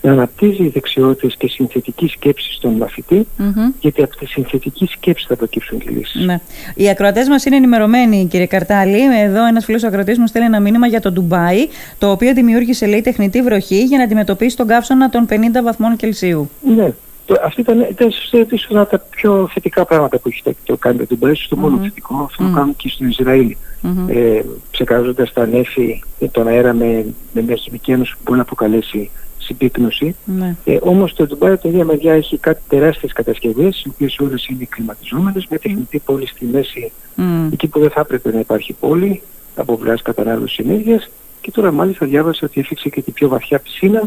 [0.02, 3.70] να αναπτύσσει δεξιότητες και συνθετική σκέψη στον μαθητή, Μμμ.
[3.80, 6.24] γιατί από τη συνθετική σκέψη θα προκύψουν και λύσεις.
[6.24, 6.40] Ναι.
[6.74, 9.20] Οι ακροατές μας είναι ενημερωμένοι, κύριε Καρτάλη.
[9.22, 11.66] Εδώ ένας φίλος ακροατής μου στέλνει ένα μήνυμα για το Ντουμπάι,
[11.98, 16.50] το οποίο δημιούργησε, λέει, τεχνητή βροχή για να αντιμετωπίσει τον καύσωνα των 50 βαθμών Κελσίου.
[16.76, 16.92] Ναι.
[17.26, 20.76] Το, αυτή ήταν, ήταν ίσως ένα από τα πιο θετικά πράγματα που έχει το, το
[20.76, 21.82] κάνει το Ντουμπάι, στο μόνο Μμμ.
[21.82, 22.22] θετικό.
[22.24, 22.48] Αυτό Μμ.
[22.50, 23.56] το κάνουν και στο Ισραήλ.
[23.80, 24.08] Μμμ.
[24.08, 28.44] ε, ξεκαράζοντας τα νέφη ε, τον αέρα με, με μια χημική ένωση που μπορεί να
[28.44, 30.16] προκαλέσει συμπίκνωση.
[30.24, 30.56] Ναι.
[30.64, 34.46] Ε, όμως το Ντουμπάι από την ίδια μεριά έχει κάτι τεράστιες κατασκευές, οι οποίες όλες
[34.46, 37.48] είναι κλιματιζόμενες, με τεχνητή πόλη στη μέση, Μμ.
[37.52, 39.22] εκεί που δεν θα έπρεπε να υπάρχει πόλη,
[39.56, 41.10] από βλάς κατανάλωσης ενέργειας.
[41.40, 44.02] Και τώρα μάλιστα διάβασα ότι έφυξε και την πιο βαθιά πισίνα,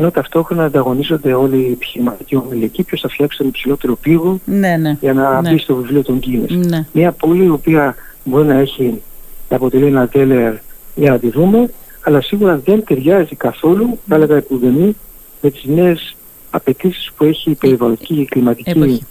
[0.00, 4.96] ενώ ταυτόχρονα ανταγωνίζονται όλοι οι επιχειρηματικοί ομιλικοί, ποιος θα φτιάξει τον υψηλότερο πύργο Ναι, ναι.
[5.00, 5.50] για να Ναι.
[5.50, 6.66] μπει στο βιβλίο των Guinness.
[6.68, 6.86] Ναι.
[6.92, 9.02] Μια πόλη η οποία μπορεί να έχει
[9.48, 10.54] να αποτελεί ένα τέλερ
[10.94, 11.70] για να τη δούμε,
[12.02, 14.96] αλλά σίγουρα δεν ταιριάζει καθόλου, θα έλεγα επουδενή,
[15.40, 16.16] με τις νέες
[16.50, 19.02] απαιτήσεις που έχει η περιβαλλοντική και η κλιματική, Εποχή.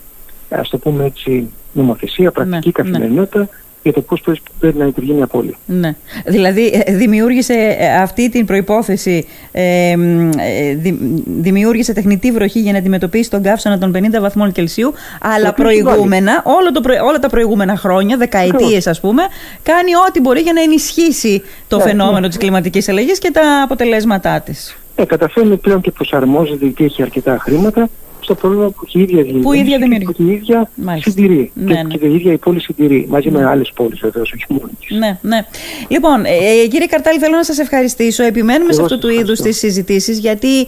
[0.50, 3.50] ας το πούμε έτσι, νομοθεσία, πρακτική Ναι, καθημερινότητα
[3.90, 5.56] για το πώς πρέπει- πρέπει να λειτουργεί μια πόλη.
[5.66, 5.96] Ναι.
[6.26, 12.72] Δηλαδή ε, δημιούργησε ε, αυτή την προϋπόθεση, ε, μ, ε, δη- δημιούργησε τεχνητή βροχή για
[12.72, 15.82] να αντιμετωπίσει τον καύσωνα των 50 βαθμών Κελσίου, αλλά οποίο συμβάλλει.
[15.84, 19.24] προηγούμενα, όλο το, προ- όλα τα προηγούμενα χρόνια, δεκαετίες ας πούμε,
[19.64, 22.28] κάνει ό,τι μπορεί για να ενισχύσει το Ναι, φαινόμενο ναι.
[22.28, 24.78] της κλιματικής αλλαγής και τα αποτελέσματά της.
[24.96, 27.90] ε, καταφέρνει πλέον και προσαρμόζεται γιατί έχει αρκετά χρήματα
[28.28, 29.42] στο πρόβλημα που η ίδια δημιουργεί.
[29.42, 30.06] Που η ίδια δημιουργεί.
[30.06, 31.10] Που η ίδια Μάλιστα.
[31.10, 31.52] συντηρεί.
[31.54, 31.96] Ναι, και, ναι.
[31.96, 33.06] και η ίδια η πόλη συντηρεί.
[33.10, 33.40] Μαζί ναι.
[33.40, 34.98] με άλλες πόλεις βεβαίως, όχι μόνο της.
[34.98, 35.46] Ναι, ναι.
[35.88, 36.30] Λοιπόν, ε,
[36.64, 38.24] ε, κύριε Καρτάλη, θέλω να σας ευχαριστήσω.
[38.24, 40.68] Επιμένουμε Εγώ σε αυτού του είδους τις συζητήσεις, γιατί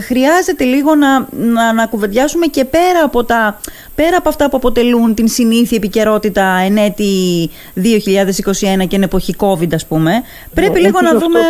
[0.00, 3.60] χρειάζεται λίγο να, να, να κουβεντιάσουμε και πέρα από, τα,
[3.94, 9.74] πέρα από αυτά που αποτελούν την συνήθεια επικαιρότητα εν έτη 2021 και εν εποχή COVID,
[9.74, 10.12] ας πούμε.
[10.54, 11.40] Πρέπει λίγο να δούμε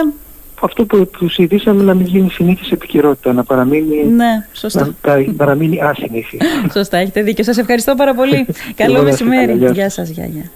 [0.65, 4.95] αυτό που, που συζητήσαμε να μην γίνει συνήθις επικαιρότητα, να παραμείνει, ναι, σωστά.
[5.07, 6.39] να, παραμείνει άσυνήθη.
[6.75, 7.45] σωστά, έχετε δίκιο.
[7.45, 8.47] Σας ευχαριστώ πάρα πολύ.
[8.75, 9.53] Καλό μεσημέρι.
[9.73, 10.53] Γεια σας, γεια, γεια.